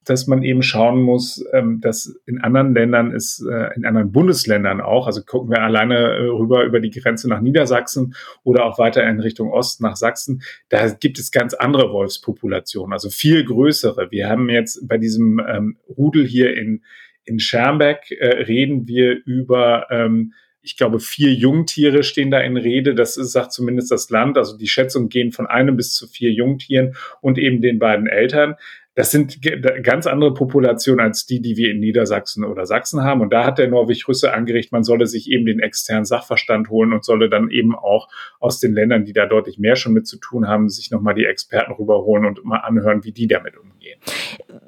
dass 0.05 0.27
man 0.27 0.43
eben 0.43 0.61
schauen 0.61 1.01
muss, 1.01 1.43
ähm, 1.51 1.81
dass 1.81 2.15
in 2.25 2.39
anderen 2.39 2.73
Ländern 2.73 3.11
ist, 3.11 3.41
äh, 3.41 3.73
in 3.75 3.85
anderen 3.85 4.11
Bundesländern 4.11 4.79
auch, 4.79 5.07
also 5.07 5.23
gucken 5.23 5.49
wir 5.49 5.61
alleine 5.61 5.95
äh, 5.95 6.27
rüber 6.27 6.63
über 6.63 6.79
die 6.79 6.91
Grenze 6.91 7.27
nach 7.27 7.41
Niedersachsen 7.41 8.15
oder 8.43 8.65
auch 8.65 8.77
weiter 8.77 9.07
in 9.07 9.19
Richtung 9.19 9.51
Osten 9.51 9.83
nach 9.83 9.95
Sachsen, 9.95 10.43
da 10.69 10.87
gibt 10.89 11.19
es 11.19 11.31
ganz 11.31 11.53
andere 11.53 11.91
Wolfspopulationen, 11.91 12.93
also 12.93 13.09
viel 13.09 13.43
größere. 13.43 14.11
Wir 14.11 14.29
haben 14.29 14.49
jetzt 14.49 14.87
bei 14.87 14.97
diesem 14.97 15.41
ähm, 15.45 15.77
Rudel 15.89 16.25
hier 16.25 16.55
in, 16.55 16.83
in 17.25 17.39
Schermbeck 17.39 18.11
äh, 18.11 18.43
reden 18.43 18.87
wir 18.87 19.19
über 19.25 19.87
ähm, 19.89 20.33
ich 20.65 20.77
glaube, 20.77 20.99
vier 20.99 21.31
Jungtiere 21.31 22.01
stehen 22.01 22.31
da 22.31 22.39
in 22.39 22.57
Rede. 22.57 22.95
Das 22.95 23.17
ist, 23.17 23.33
sagt 23.33 23.53
zumindest 23.53 23.91
das 23.91 24.09
Land. 24.09 24.35
Also 24.35 24.57
die 24.57 24.67
Schätzungen 24.67 25.09
gehen 25.09 25.31
von 25.31 25.45
einem 25.45 25.77
bis 25.77 25.93
zu 25.93 26.07
vier 26.07 26.31
Jungtieren 26.31 26.95
und 27.21 27.37
eben 27.37 27.61
den 27.61 27.77
beiden 27.77 28.07
Eltern. 28.07 28.55
Das 28.95 29.11
sind 29.11 29.41
ganz 29.83 30.07
andere 30.07 30.33
Populationen 30.33 31.05
als 31.05 31.25
die, 31.25 31.41
die 31.41 31.57
wir 31.57 31.69
in 31.69 31.79
Niedersachsen 31.79 32.45
oder 32.45 32.65
Sachsen 32.65 33.03
haben. 33.03 33.19
Und 33.19 33.33
da 33.33 33.45
hat 33.45 33.57
der 33.57 33.67
Norwich 33.67 34.07
Rüsse 34.07 34.33
angeregt, 34.33 34.71
man 34.71 34.85
solle 34.85 35.05
sich 35.05 35.29
eben 35.29 35.45
den 35.45 35.59
externen 35.59 36.05
Sachverstand 36.05 36.69
holen 36.69 36.93
und 36.93 37.03
solle 37.03 37.29
dann 37.29 37.49
eben 37.49 37.75
auch 37.75 38.07
aus 38.39 38.61
den 38.61 38.73
Ländern, 38.73 39.03
die 39.03 39.11
da 39.11 39.25
deutlich 39.25 39.59
mehr 39.59 39.75
schon 39.75 39.91
mit 39.91 40.07
zu 40.07 40.17
tun 40.17 40.47
haben, 40.47 40.69
sich 40.69 40.91
nochmal 40.91 41.13
die 41.13 41.25
Experten 41.25 41.73
rüberholen 41.73 42.25
und 42.25 42.45
mal 42.45 42.59
anhören, 42.59 43.03
wie 43.03 43.11
die 43.11 43.27
damit 43.27 43.57
umgehen. 43.57 43.99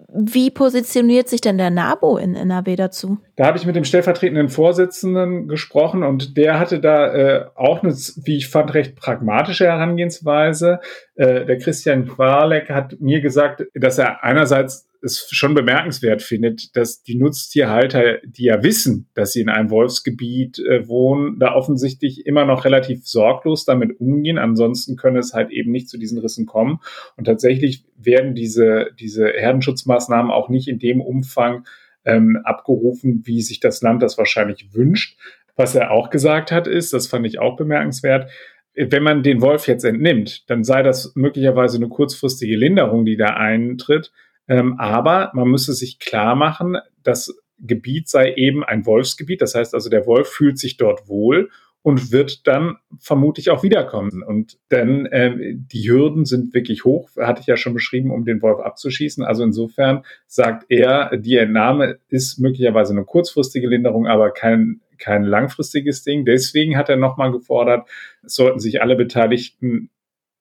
Wie 0.10 0.50
positioniert 0.52 1.28
sich 1.28 1.42
denn 1.42 1.58
der 1.58 1.70
NABO 1.70 2.18
in 2.18 2.36
NRW 2.36 2.78
dazu? 2.78 3.18
Da 3.36 3.46
habe 3.46 3.58
ich 3.58 3.66
mit 3.66 3.76
dem 3.76 3.84
stellvertretenden 3.84 4.48
Vorsitzenden 4.48 5.50
gesprochen 5.50 6.04
und 6.04 6.38
der 6.38 6.60
hatte 6.60 6.80
da 6.80 7.14
äh, 7.14 7.46
auch 7.56 7.84
eine, 7.84 7.94
wie 7.94 8.38
ich 8.38 8.48
fand, 8.48 8.74
recht 8.74 8.96
pragmatische 8.96 9.66
Herangehensweise. 9.66 10.80
Äh, 11.16 11.46
der 11.46 11.58
Christian 11.58 12.08
Qualek 12.08 12.70
hat 12.70 13.02
mir 13.02 13.20
gesagt, 13.20 13.66
dass 13.74 13.98
er 13.98 14.24
einerseits 14.24 14.88
es 15.08 15.28
schon 15.32 15.54
bemerkenswert 15.54 16.22
findet, 16.22 16.76
dass 16.76 17.02
die 17.02 17.16
Nutztierhalter, 17.16 18.20
die 18.24 18.46
ja 18.46 18.64
wissen, 18.64 19.10
dass 19.16 19.34
sie 19.34 19.42
in 19.42 19.50
einem 19.50 19.70
Wolfsgebiet 19.70 20.60
äh, 20.60 20.88
wohnen, 20.88 21.40
da 21.40 21.56
offensichtlich 21.56 22.26
immer 22.26 22.46
noch 22.46 22.66
relativ 22.66 23.08
sorglos 23.08 23.66
damit 23.66 24.00
umgehen. 24.00 24.38
Ansonsten 24.38 24.96
können 24.96 25.18
es 25.18 25.34
halt 25.34 25.52
eben 25.52 25.72
nicht 25.72 25.90
zu 25.90 25.98
diesen 25.98 26.20
Rissen 26.20 26.46
kommen. 26.46 26.80
Und 27.16 27.26
tatsächlich 27.26 27.84
werden 27.98 28.36
diese, 28.36 28.88
diese 29.00 29.28
Herdenschutzmaßnahmen 29.28 30.32
auch 30.32 30.50
nicht 30.50 30.68
in 30.68 30.80
dem 30.80 31.02
Umfang 31.02 31.66
ähm, 32.06 32.40
abgerufen, 32.44 33.24
wie 33.26 33.42
sich 33.42 33.60
das 33.60 33.82
Land 33.82 34.04
das 34.04 34.18
wahrscheinlich 34.18 34.74
wünscht. 34.74 35.18
Was 35.56 35.74
er 35.74 35.92
auch 35.92 36.10
gesagt 36.10 36.52
hat, 36.52 36.68
ist, 36.68 36.94
das 36.94 37.08
fand 37.08 37.26
ich 37.26 37.40
auch 37.40 37.58
bemerkenswert, 37.58 38.30
wenn 38.78 39.04
man 39.04 39.24
den 39.24 39.42
Wolf 39.42 39.68
jetzt 39.68 39.84
entnimmt, 39.84 40.50
dann 40.50 40.64
sei 40.64 40.84
das 40.84 41.14
möglicherweise 41.16 41.78
eine 41.78 41.88
kurzfristige 41.88 42.56
Linderung, 42.56 43.06
die 43.06 43.18
da 43.18 43.30
eintritt. 43.30 44.12
Ähm, 44.48 44.80
aber 44.80 45.32
man 45.34 45.50
müsse 45.50 45.74
sich 45.74 46.00
klar 46.00 46.36
machen, 46.36 46.78
das 47.04 47.36
Gebiet 47.60 48.08
sei 48.08 48.34
eben 48.34 48.64
ein 48.64 48.86
Wolfsgebiet. 48.86 49.42
Das 49.42 49.56
heißt 49.56 49.74
also, 49.74 49.90
der 49.90 50.06
Wolf 50.06 50.30
fühlt 50.30 50.60
sich 50.60 50.78
dort 50.78 51.08
wohl 51.08 51.50
und 51.82 52.12
wird 52.12 52.46
dann 52.48 52.76
vermutlich 53.00 53.50
auch 53.50 53.64
wiederkommen. 53.64 54.22
Und 54.22 54.58
denn 54.72 55.06
äh, 55.06 55.56
die 55.56 55.90
Hürden 55.90 56.26
sind 56.26 56.54
wirklich 56.54 56.84
hoch, 56.84 57.10
hatte 57.18 57.42
ich 57.42 57.48
ja 57.48 57.56
schon 57.56 57.74
beschrieben, 57.74 58.12
um 58.12 58.26
den 58.26 58.42
Wolf 58.42 58.60
abzuschießen. 58.60 59.24
Also 59.24 59.44
insofern 59.44 60.04
sagt 60.28 60.66
er, 60.70 61.16
die 61.16 61.38
Entnahme 61.38 62.00
ist 62.10 62.40
möglicherweise 62.40 62.94
eine 62.94 63.06
kurzfristige 63.06 63.68
Linderung, 63.68 64.06
aber 64.06 64.32
kein, 64.32 64.82
kein 64.98 65.24
langfristiges 65.24 66.04
Ding. 66.04 66.26
Deswegen 66.26 66.78
hat 66.78 66.90
er 66.90 66.98
nochmal 66.98 67.32
gefordert, 67.32 67.88
es 68.22 68.36
sollten 68.36 68.60
sich 68.60 68.82
alle 68.82 68.96
Beteiligten 68.96 69.90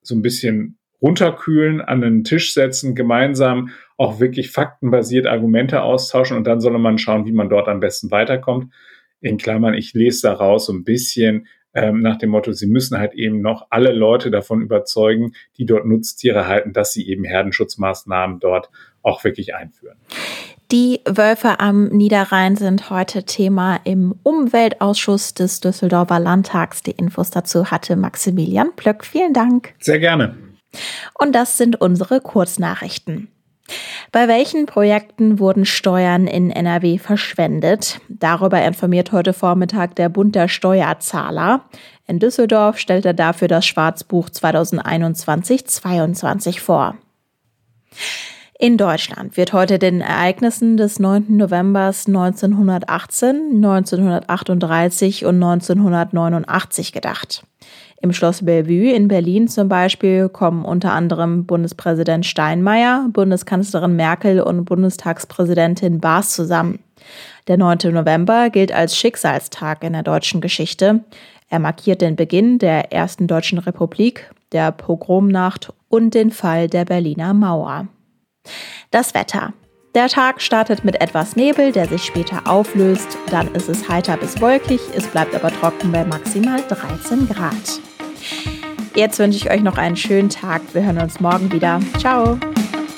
so 0.03 0.15
ein 0.15 0.23
bisschen 0.23 0.79
runterkühlen, 1.01 1.81
an 1.81 2.01
den 2.01 2.25
Tisch 2.25 2.55
setzen, 2.55 2.95
gemeinsam 2.95 3.71
auch 3.97 4.21
wirklich 4.21 4.51
faktenbasiert 4.51 5.27
Argumente 5.27 5.83
austauschen 5.83 6.37
und 6.37 6.47
dann 6.47 6.61
soll 6.61 6.77
man 6.79 6.99
schauen, 6.99 7.27
wie 7.27 7.33
man 7.33 7.49
dort 7.49 7.69
am 7.69 7.81
besten 7.81 8.11
weiterkommt. 8.11 8.73
In 9.21 9.39
Klammern, 9.39 9.75
ich 9.75 9.95
lese 9.95 10.29
daraus 10.29 10.67
so 10.67 10.73
ein 10.73 10.85
bisschen 10.85 11.47
ähm, 11.77 12.01
nach 12.01 12.17
dem 12.17 12.31
Motto, 12.31 12.53
sie 12.53 12.67
müssen 12.67 12.99
halt 12.99 13.15
eben 13.15 13.43
noch 13.43 13.67
alle 13.71 13.93
Leute 13.93 14.31
davon 14.31 14.63
überzeugen, 14.63 15.33
die 15.59 15.67
dort 15.67 15.85
Nutztiere 15.85 16.47
halten, 16.47 16.73
dass 16.73 16.93
sie 16.93 17.09
eben 17.09 17.25
Herdenschutzmaßnahmen 17.25 18.41
dort 18.41 18.71
auch 19.03 19.25
wirklich 19.25 19.55
einführen. 19.55 19.99
Die 20.73 21.01
Wölfe 21.07 21.61
am 21.61 21.89
Niederrhein 21.89 22.57
sind 22.57 22.91
heute 22.91 23.25
Thema 23.25 23.79
im 23.85 24.15
Umweltausschuss 24.25 25.35
des 25.35 25.61
Düsseldorfer 25.61 26.19
Landtags. 26.19 26.83
Die 26.83 26.91
Infos 26.91 27.31
dazu 27.31 27.71
hatte 27.71 27.95
Maximilian 27.95 28.75
Plöck. 28.75 29.05
Vielen 29.05 29.33
Dank. 29.33 29.75
Sehr 29.79 30.01
gerne. 30.01 30.46
Und 31.15 31.35
das 31.35 31.57
sind 31.57 31.81
unsere 31.81 32.21
Kurznachrichten. 32.21 33.29
Bei 34.13 34.29
welchen 34.29 34.67
Projekten 34.67 35.41
wurden 35.41 35.67
Steuern 35.67 36.27
in 36.27 36.51
NRW 36.51 36.99
verschwendet? 36.99 38.01
Darüber 38.09 38.65
informiert 38.65 39.13
heute 39.13 39.33
Vormittag 39.33 39.95
der 39.97 40.09
Bund 40.09 40.35
der 40.35 40.49
Steuerzahler. 40.49 41.65
In 42.07 42.19
Düsseldorf 42.21 42.79
stellt 42.79 43.05
er 43.05 43.15
dafür 43.15 43.49
das 43.49 43.67
Schwarzbuch 43.67 44.29
2021-22 44.29 46.61
vor. 46.61 46.97
In 48.59 48.79
Deutschland 48.79 49.37
wird 49.37 49.53
heute 49.53 49.79
den 49.79 50.01
Ereignissen 50.01 50.79
des 50.79 50.99
9. 50.99 51.37
November 51.37 51.89
1918, 51.89 53.57
1938 53.57 55.27
und 55.27 55.35
1989 55.35 56.93
gedacht. 56.93 57.45
Im 58.01 58.13
Schloss 58.13 58.45
Bellevue 58.45 58.93
in 58.93 59.09
Berlin 59.09 59.49
zum 59.49 59.69
Beispiel 59.69 60.29
kommen 60.29 60.65
unter 60.65 60.93
anderem 60.93 61.47
Bundespräsident 61.47 62.27
Steinmeier, 62.27 63.07
Bundeskanzlerin 63.11 63.97
Merkel 63.97 64.41
und 64.41 64.65
Bundestagspräsidentin 64.65 66.01
Baas 66.01 66.33
zusammen. 66.33 66.81
Der 67.49 67.57
9. 67.57 67.93
November 67.93 68.51
gilt 68.51 68.73
als 68.73 68.97
Schicksalstag 68.97 69.83
in 69.83 69.95
der 69.95 70.03
deutschen 70.03 70.41
Geschichte. 70.41 71.05
Er 71.49 71.59
markiert 71.59 72.03
den 72.03 72.17
Beginn 72.17 72.59
der 72.59 72.93
ersten 72.93 73.29
deutschen 73.29 73.59
Republik, 73.59 74.31
der 74.53 74.73
Pogromnacht 74.73 75.73
und 75.89 76.15
den 76.15 76.31
Fall 76.31 76.69
der 76.69 76.85
Berliner 76.85 77.35
Mauer. 77.35 77.87
Das 78.91 79.15
Wetter. 79.15 79.53
Der 79.95 80.09
Tag 80.09 80.43
startet 80.43 80.85
mit 80.85 81.01
etwas 81.01 81.37
Nebel, 81.37 81.73
der 81.73 81.87
sich 81.87 82.05
später 82.05 82.47
auflöst. 82.47 83.17
Dann 83.31 83.55
ist 83.55 83.69
es 83.69 83.89
heiter 83.89 84.19
bis 84.19 84.41
wolkig, 84.43 84.81
es 84.95 85.07
bleibt 85.07 85.35
aber 85.35 85.51
trocken 85.51 85.91
bei 85.91 86.05
maximal 86.05 86.61
13 86.69 87.29
Grad. 87.29 87.81
Jetzt 88.97 89.19
wünsche 89.19 89.37
ich 89.37 89.51
euch 89.51 89.63
noch 89.63 89.77
einen 89.77 89.97
schönen 89.97 90.31
Tag. 90.31 90.63
Wir 90.73 90.83
hören 90.83 90.99
uns 90.99 91.21
morgen 91.21 91.53
wieder. 91.53 91.81
Ciao. 91.99 92.39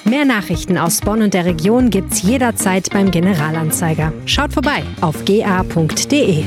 Mehr 0.04 0.24
Nachrichten 0.24 0.78
aus 0.78 1.00
Bonn 1.00 1.22
und 1.22 1.34
der 1.34 1.44
Region 1.44 1.90
gibt's 1.90 2.22
jederzeit 2.22 2.88
beim 2.90 3.10
Generalanzeiger. 3.10 4.12
Schaut 4.24 4.52
vorbei 4.52 4.84
auf 5.00 5.24
ga.de. 5.24 6.44